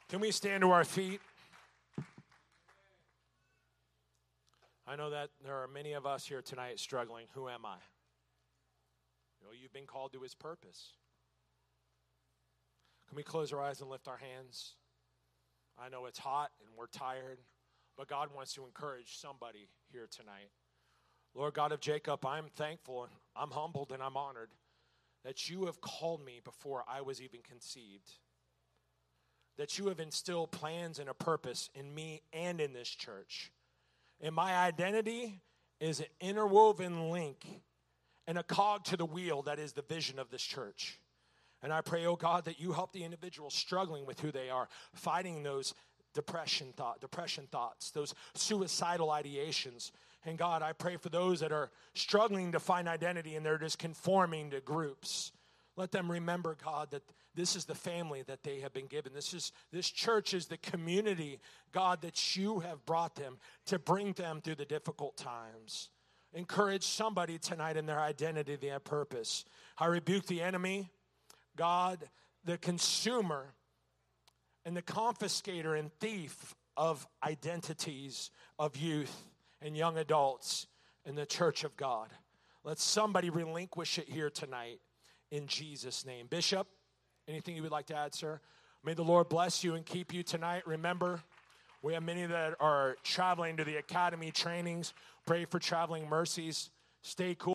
Can 0.09 0.19
we 0.19 0.31
stand 0.31 0.61
to 0.61 0.71
our 0.71 0.83
feet? 0.83 1.21
I 4.85 4.95
know 4.95 5.09
that 5.11 5.29
there 5.43 5.55
are 5.55 5.67
many 5.67 5.93
of 5.93 6.05
us 6.05 6.25
here 6.27 6.41
tonight 6.41 6.79
struggling. 6.79 7.25
Who 7.33 7.47
am 7.47 7.65
I? 7.65 7.77
You 9.39 9.47
know, 9.47 9.53
you've 9.59 9.73
been 9.73 9.87
called 9.87 10.13
to 10.13 10.21
his 10.21 10.35
purpose. 10.35 10.91
Can 13.13 13.17
we 13.17 13.23
close 13.23 13.53
our 13.53 13.61
eyes 13.61 13.79
and 13.79 13.91
lift 13.91 14.07
our 14.07 14.17
hands? 14.17 14.73
I 15.77 15.87
know 15.87 16.07
it's 16.07 16.17
hot 16.17 16.49
and 16.59 16.69
we're 16.75 16.87
tired, 16.87 17.37
but 17.95 18.07
God 18.07 18.29
wants 18.35 18.55
to 18.55 18.65
encourage 18.65 19.19
somebody 19.19 19.67
here 19.91 20.07
tonight. 20.09 20.49
Lord 21.35 21.53
God 21.53 21.71
of 21.71 21.79
Jacob, 21.79 22.25
I'm 22.25 22.47
thankful 22.55 23.03
and 23.03 23.11
I'm 23.35 23.51
humbled 23.51 23.91
and 23.91 24.01
I'm 24.01 24.17
honored 24.17 24.49
that 25.23 25.47
you 25.47 25.67
have 25.67 25.79
called 25.79 26.25
me 26.25 26.41
before 26.43 26.83
I 26.87 27.01
was 27.01 27.21
even 27.21 27.41
conceived. 27.47 28.13
That 29.59 29.77
you 29.77 29.89
have 29.89 29.99
instilled 29.99 30.49
plans 30.49 30.97
and 30.97 31.07
a 31.07 31.13
purpose 31.13 31.69
in 31.75 31.93
me 31.93 32.23
and 32.33 32.59
in 32.59 32.73
this 32.73 32.89
church. 32.89 33.51
And 34.21 34.33
my 34.33 34.55
identity 34.55 35.39
is 35.79 35.99
an 35.99 36.07
interwoven 36.19 37.11
link 37.11 37.45
and 38.25 38.39
a 38.39 38.43
cog 38.43 38.85
to 38.85 38.97
the 38.97 39.05
wheel 39.05 39.43
that 39.43 39.59
is 39.59 39.73
the 39.73 39.83
vision 39.83 40.17
of 40.17 40.31
this 40.31 40.41
church. 40.41 40.97
And 41.63 41.71
I 41.71 41.81
pray, 41.81 42.05
oh 42.05 42.17
God, 42.17 42.45
that 42.45 42.59
you 42.59 42.73
help 42.73 42.91
the 42.91 43.03
individuals 43.03 43.53
struggling 43.53 44.05
with 44.05 44.19
who 44.19 44.31
they 44.31 44.49
are, 44.49 44.67
fighting 44.93 45.41
those 45.41 45.73
depression 46.13 46.73
thought, 46.75 47.01
depression 47.01 47.47
thoughts, 47.51 47.89
those 47.89 48.13
suicidal 48.35 49.07
ideations. 49.07 49.91
And 50.25 50.37
God, 50.37 50.61
I 50.61 50.73
pray 50.73 50.97
for 50.97 51.09
those 51.09 51.39
that 51.39 51.51
are 51.51 51.71
struggling 51.95 52.51
to 52.51 52.59
find 52.59 52.87
identity 52.87 53.35
and 53.35 53.45
they're 53.45 53.57
just 53.57 53.79
conforming 53.79 54.51
to 54.51 54.61
groups. 54.61 55.31
Let 55.75 55.91
them 55.91 56.11
remember, 56.11 56.55
God, 56.63 56.91
that 56.91 57.01
this 57.33 57.55
is 57.55 57.65
the 57.65 57.75
family 57.75 58.21
that 58.23 58.43
they 58.43 58.59
have 58.59 58.73
been 58.73 58.85
given. 58.85 59.13
This 59.13 59.33
is 59.33 59.51
this 59.71 59.89
church 59.89 60.33
is 60.33 60.45
the 60.45 60.57
community, 60.57 61.39
God, 61.71 62.01
that 62.01 62.35
you 62.35 62.59
have 62.59 62.85
brought 62.85 63.15
them 63.15 63.37
to 63.65 63.79
bring 63.79 64.13
them 64.13 64.39
through 64.41 64.55
the 64.55 64.65
difficult 64.65 65.17
times. 65.17 65.89
Encourage 66.33 66.83
somebody 66.83 67.37
tonight 67.37 67.77
in 67.77 67.85
their 67.85 67.99
identity, 67.99 68.55
their 68.55 68.79
purpose. 68.79 69.45
I 69.77 69.87
rebuke 69.87 70.27
the 70.27 70.41
enemy, 70.41 70.89
God, 71.55 71.99
the 72.43 72.57
consumer, 72.57 73.53
and 74.65 74.75
the 74.75 74.81
confiscator 74.81 75.77
and 75.77 75.91
thief 75.99 76.55
of 76.75 77.07
identities 77.23 78.31
of 78.57 78.75
youth 78.75 79.25
and 79.61 79.75
young 79.75 79.97
adults 79.97 80.67
in 81.05 81.15
the 81.15 81.25
church 81.25 81.63
of 81.63 81.75
God. 81.77 82.09
Let 82.63 82.79
somebody 82.79 83.29
relinquish 83.29 83.97
it 83.97 84.07
here 84.07 84.29
tonight 84.29 84.79
in 85.31 85.47
Jesus' 85.47 86.05
name. 86.05 86.27
Bishop, 86.27 86.67
anything 87.27 87.55
you 87.55 87.61
would 87.63 87.71
like 87.71 87.87
to 87.87 87.95
add, 87.95 88.15
sir? 88.15 88.39
May 88.83 88.93
the 88.93 89.03
Lord 89.03 89.29
bless 89.29 89.63
you 89.63 89.75
and 89.75 89.85
keep 89.85 90.13
you 90.13 90.23
tonight. 90.23 90.65
Remember, 90.65 91.21
we 91.81 91.93
have 91.93 92.03
many 92.03 92.25
that 92.25 92.55
are 92.59 92.95
traveling 93.03 93.57
to 93.57 93.63
the 93.63 93.77
academy 93.77 94.31
trainings. 94.31 94.93
Pray 95.25 95.45
for 95.45 95.59
traveling 95.59 96.07
mercies. 96.07 96.69
Stay 97.01 97.35
cool. 97.37 97.51